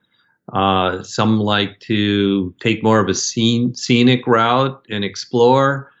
Uh, 0.53 1.03
some 1.03 1.39
like 1.39 1.79
to 1.81 2.53
take 2.59 2.81
more 2.81 2.99
of 2.99 3.09
a 3.09 3.13
scene, 3.13 3.75
scenic 3.75 4.25
route 4.25 4.85
and 4.89 5.03
explore. 5.03 5.91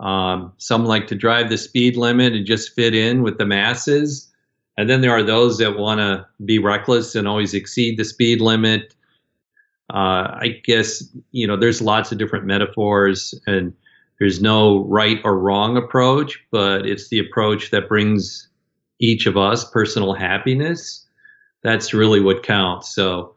Um, 0.00 0.52
some 0.58 0.84
like 0.84 1.06
to 1.06 1.14
drive 1.14 1.48
the 1.48 1.56
speed 1.56 1.96
limit 1.96 2.34
and 2.34 2.44
just 2.44 2.74
fit 2.74 2.94
in 2.94 3.22
with 3.22 3.38
the 3.38 3.46
masses. 3.46 4.30
And 4.76 4.90
then 4.90 5.00
there 5.00 5.12
are 5.12 5.22
those 5.22 5.58
that 5.58 5.78
want 5.78 6.00
to 6.00 6.26
be 6.44 6.58
reckless 6.58 7.14
and 7.14 7.26
always 7.26 7.54
exceed 7.54 7.96
the 7.96 8.04
speed 8.04 8.40
limit. 8.40 8.94
Uh, 9.92 10.36
I 10.40 10.60
guess, 10.64 11.04
you 11.30 11.46
know, 11.46 11.56
there's 11.56 11.80
lots 11.80 12.12
of 12.12 12.18
different 12.18 12.44
metaphors 12.44 13.34
and 13.46 13.72
there's 14.18 14.42
no 14.42 14.84
right 14.84 15.20
or 15.24 15.38
wrong 15.38 15.76
approach, 15.76 16.42
but 16.50 16.86
it's 16.86 17.08
the 17.08 17.18
approach 17.20 17.70
that 17.70 17.88
brings 17.88 18.48
each 19.00 19.26
of 19.26 19.36
us 19.36 19.68
personal 19.68 20.14
happiness. 20.14 21.06
That's 21.62 21.94
really 21.94 22.20
what 22.20 22.42
counts. 22.42 22.94
So, 22.94 23.34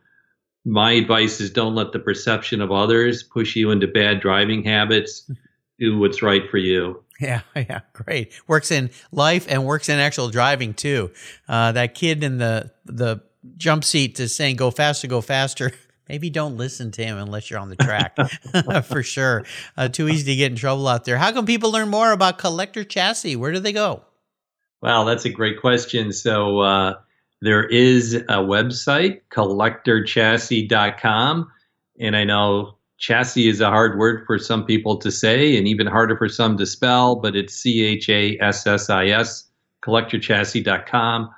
my 0.66 0.92
advice 0.92 1.40
is 1.40 1.50
don't 1.50 1.76
let 1.76 1.94
the 1.94 2.00
perception 2.00 2.62
of 2.62 2.72
others 2.72 3.24
push 3.24 3.56
you 3.56 3.72
into 3.72 3.88
bad 3.88 4.20
driving 4.20 4.64
habits. 4.64 5.30
Do 5.80 6.00
what's 6.00 6.24
right 6.24 6.50
for 6.50 6.58
you. 6.58 7.04
Yeah, 7.20 7.42
yeah, 7.56 7.82
great. 7.94 8.34
Works 8.48 8.72
in 8.72 8.90
life 9.12 9.46
and 9.50 9.66
works 9.66 9.90
in 9.90 10.00
actual 10.00 10.30
driving 10.30 10.74
too. 10.74 11.12
Uh, 11.48 11.72
that 11.74 11.94
kid 11.96 12.24
in 12.24 12.38
the 12.38 12.72
the 12.86 13.22
jump 13.58 13.84
seat 13.84 14.20
is 14.20 14.36
saying 14.36 14.56
"Go 14.56 14.72
faster, 14.72 15.08
go 15.08 15.22
faster." 15.22 15.72
Maybe 16.10 16.30
don't 16.30 16.56
listen 16.56 16.92
to 16.92 17.04
him 17.04 17.18
unless 17.18 17.50
you're 17.50 17.60
on 17.60 17.68
the 17.68 17.76
track, 17.76 18.16
for 18.86 19.04
sure. 19.04 19.44
Uh, 19.76 19.90
too 19.90 20.08
easy 20.08 20.32
to 20.32 20.36
get 20.38 20.50
in 20.54 20.58
trouble 20.58 20.88
out 20.88 21.04
there. 21.04 21.18
How 21.18 21.34
can 21.34 21.46
people 21.46 21.70
learn 21.70 21.90
more 21.90 22.14
about 22.14 22.38
Collector 22.38 22.86
Chassis? 22.86 23.36
Where 23.36 23.52
do 23.52 23.60
they 23.60 23.74
go? 23.74 24.04
Well, 24.82 25.06
that's 25.06 25.26
a 25.26 25.30
great 25.30 25.60
question. 25.60 26.12
So 26.12 26.60
uh, 26.60 26.96
there 27.42 27.66
is 27.66 28.16
a 28.16 28.44
website, 28.44 29.22
collectorchassis.com, 29.32 31.52
and 32.00 32.16
I 32.16 32.24
know 32.24 32.78
chassis 32.98 33.48
is 33.48 33.62
a 33.62 33.70
hard 33.70 33.98
word 33.98 34.26
for 34.26 34.38
some 34.40 34.66
people 34.66 34.98
to 34.98 35.12
say 35.12 35.58
and 35.58 35.68
even 35.68 35.88
harder 35.88 36.16
for 36.18 36.30
some 36.30 36.58
to 36.58 36.66
spell, 36.66 37.16
but 37.16 37.36
it's 37.36 37.54
C 37.54 37.84
H 37.84 38.10
A 38.10 38.38
S 38.40 38.68
S 38.68 38.90
I 38.90 39.08
S, 39.08 39.46
collectorchassis.com. 39.84 41.30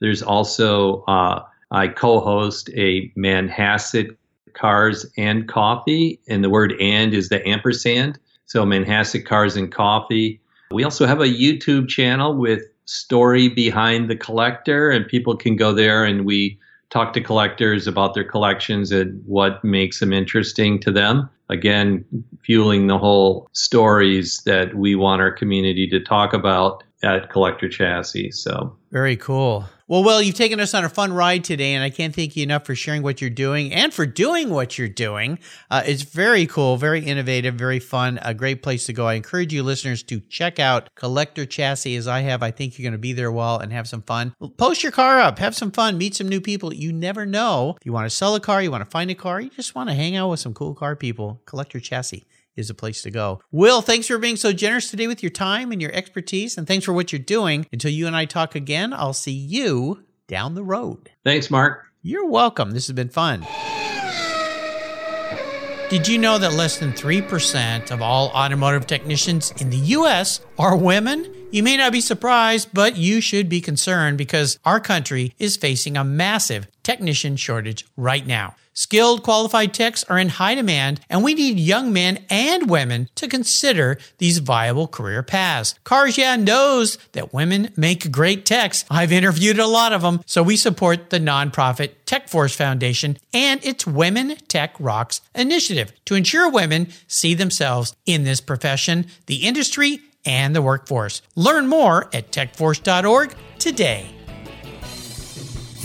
There's 0.00 0.22
also, 0.22 1.02
uh, 1.02 1.42
I 1.70 1.88
co 1.88 2.20
host 2.20 2.70
a 2.74 3.10
Manhasset 3.16 4.16
Cars 4.54 5.06
and 5.16 5.48
Coffee, 5.48 6.20
and 6.28 6.44
the 6.44 6.50
word 6.50 6.74
and 6.80 7.14
is 7.14 7.28
the 7.28 7.46
ampersand. 7.46 8.18
So 8.46 8.64
Manhasset 8.64 9.26
Cars 9.26 9.56
and 9.56 9.72
Coffee. 9.72 10.40
We 10.70 10.84
also 10.84 11.06
have 11.06 11.20
a 11.20 11.26
YouTube 11.26 11.88
channel 11.88 12.36
with 12.36 12.62
story 12.86 13.48
behind 13.48 14.08
the 14.08 14.16
collector, 14.16 14.90
and 14.90 15.06
people 15.06 15.36
can 15.36 15.56
go 15.56 15.72
there 15.72 16.04
and 16.04 16.24
we 16.24 16.58
talk 16.90 17.12
to 17.12 17.20
collectors 17.20 17.86
about 17.86 18.14
their 18.14 18.24
collections 18.24 18.92
and 18.92 19.22
what 19.26 19.62
makes 19.64 20.00
them 20.00 20.12
interesting 20.12 20.80
to 20.80 20.92
them. 20.92 21.28
Again, 21.48 22.04
fueling 22.44 22.86
the 22.86 22.98
whole 22.98 23.48
stories 23.52 24.40
that 24.46 24.74
we 24.74 24.94
want 24.94 25.20
our 25.20 25.30
community 25.30 25.88
to 25.88 26.00
talk 26.00 26.32
about 26.32 26.82
at 27.02 27.30
Collector 27.30 27.68
Chassis. 27.68 28.30
So 28.30 28.76
very 28.90 29.16
cool. 29.16 29.64
Well, 29.88 30.02
Will, 30.02 30.20
you've 30.20 30.34
taken 30.34 30.58
us 30.58 30.74
on 30.74 30.84
a 30.84 30.88
fun 30.88 31.12
ride 31.12 31.44
today, 31.44 31.72
and 31.74 31.84
I 31.84 31.90
can't 31.90 32.12
thank 32.12 32.34
you 32.34 32.42
enough 32.42 32.66
for 32.66 32.74
sharing 32.74 33.04
what 33.04 33.20
you're 33.20 33.30
doing 33.30 33.72
and 33.72 33.94
for 33.94 34.04
doing 34.04 34.50
what 34.50 34.76
you're 34.76 34.88
doing. 34.88 35.38
Uh, 35.70 35.84
it's 35.86 36.02
very 36.02 36.44
cool, 36.44 36.76
very 36.76 37.04
innovative, 37.04 37.54
very 37.54 37.78
fun, 37.78 38.18
a 38.20 38.34
great 38.34 38.64
place 38.64 38.86
to 38.86 38.92
go. 38.92 39.06
I 39.06 39.14
encourage 39.14 39.52
you 39.52 39.62
listeners 39.62 40.02
to 40.02 40.18
check 40.18 40.58
out 40.58 40.92
Collector 40.96 41.46
Chassis 41.46 41.94
as 41.94 42.08
I 42.08 42.22
have. 42.22 42.42
I 42.42 42.50
think 42.50 42.76
you're 42.76 42.82
going 42.82 42.94
to 42.94 42.98
be 42.98 43.12
there 43.12 43.30
while 43.30 43.58
and 43.58 43.72
have 43.72 43.86
some 43.86 44.02
fun. 44.02 44.34
Post 44.56 44.82
your 44.82 44.90
car 44.90 45.20
up, 45.20 45.38
have 45.38 45.54
some 45.54 45.70
fun, 45.70 45.98
meet 45.98 46.16
some 46.16 46.28
new 46.28 46.40
people. 46.40 46.74
You 46.74 46.92
never 46.92 47.24
know. 47.24 47.76
If 47.80 47.86
you 47.86 47.92
want 47.92 48.06
to 48.06 48.16
sell 48.16 48.34
a 48.34 48.40
car, 48.40 48.60
you 48.60 48.72
want 48.72 48.84
to 48.84 48.90
find 48.90 49.08
a 49.12 49.14
car, 49.14 49.40
you 49.40 49.50
just 49.50 49.76
want 49.76 49.88
to 49.88 49.94
hang 49.94 50.16
out 50.16 50.30
with 50.30 50.40
some 50.40 50.52
cool 50.52 50.74
car 50.74 50.96
people. 50.96 51.40
Collector 51.46 51.78
Chassis 51.78 52.26
is 52.56 52.70
a 52.70 52.74
place 52.74 53.02
to 53.02 53.10
go. 53.10 53.40
Will, 53.50 53.82
thanks 53.82 54.06
for 54.06 54.18
being 54.18 54.36
so 54.36 54.52
generous 54.52 54.90
today 54.90 55.06
with 55.06 55.22
your 55.22 55.30
time 55.30 55.72
and 55.72 55.80
your 55.80 55.92
expertise, 55.92 56.56
and 56.56 56.66
thanks 56.66 56.84
for 56.84 56.92
what 56.92 57.12
you're 57.12 57.18
doing. 57.18 57.66
Until 57.72 57.90
you 57.90 58.06
and 58.06 58.16
I 58.16 58.24
talk 58.24 58.54
again, 58.54 58.92
I'll 58.92 59.12
see 59.12 59.32
you 59.32 60.04
down 60.26 60.54
the 60.54 60.64
road. 60.64 61.10
Thanks, 61.24 61.50
Mark. 61.50 61.86
You're 62.02 62.28
welcome. 62.28 62.70
This 62.70 62.86
has 62.86 62.94
been 62.94 63.08
fun. 63.08 63.46
Did 65.88 66.08
you 66.08 66.18
know 66.18 66.36
that 66.38 66.52
less 66.52 66.78
than 66.78 66.92
3% 66.92 67.92
of 67.92 68.02
all 68.02 68.30
automotive 68.30 68.88
technicians 68.88 69.52
in 69.58 69.70
the 69.70 69.76
US 69.76 70.40
are 70.58 70.76
women? 70.76 71.32
You 71.52 71.62
may 71.62 71.76
not 71.76 71.92
be 71.92 72.00
surprised, 72.00 72.70
but 72.72 72.96
you 72.96 73.20
should 73.20 73.48
be 73.48 73.60
concerned 73.60 74.18
because 74.18 74.58
our 74.64 74.80
country 74.80 75.32
is 75.38 75.56
facing 75.56 75.96
a 75.96 76.02
massive 76.02 76.66
technician 76.86 77.34
shortage 77.34 77.84
right 77.96 78.24
now. 78.24 78.54
Skilled, 78.72 79.24
qualified 79.24 79.74
techs 79.74 80.04
are 80.04 80.18
in 80.18 80.28
high 80.28 80.54
demand, 80.54 81.00
and 81.10 81.24
we 81.24 81.34
need 81.34 81.58
young 81.58 81.92
men 81.92 82.24
and 82.30 82.70
women 82.70 83.08
to 83.16 83.26
consider 83.26 83.98
these 84.18 84.38
viable 84.38 84.86
career 84.86 85.24
paths. 85.24 85.74
Cars 85.82 86.16
Yeah 86.16 86.36
knows 86.36 86.96
that 87.10 87.34
women 87.34 87.72
make 87.74 88.12
great 88.12 88.46
techs. 88.46 88.84
I've 88.88 89.10
interviewed 89.10 89.58
a 89.58 89.66
lot 89.66 89.92
of 89.92 90.02
them, 90.02 90.20
so 90.26 90.44
we 90.44 90.56
support 90.56 91.10
the 91.10 91.18
nonprofit 91.18 91.92
TechForce 92.06 92.54
Foundation 92.54 93.16
and 93.32 93.64
its 93.64 93.84
Women 93.84 94.36
Tech 94.46 94.76
Rocks 94.78 95.22
initiative 95.34 95.92
to 96.04 96.14
ensure 96.14 96.48
women 96.48 96.88
see 97.08 97.34
themselves 97.34 97.96
in 98.04 98.22
this 98.22 98.40
profession, 98.40 99.06
the 99.26 99.46
industry, 99.46 100.00
and 100.24 100.54
the 100.54 100.62
workforce. 100.62 101.20
Learn 101.34 101.66
more 101.66 102.08
at 102.12 102.30
techforce.org 102.30 103.34
today. 103.58 104.12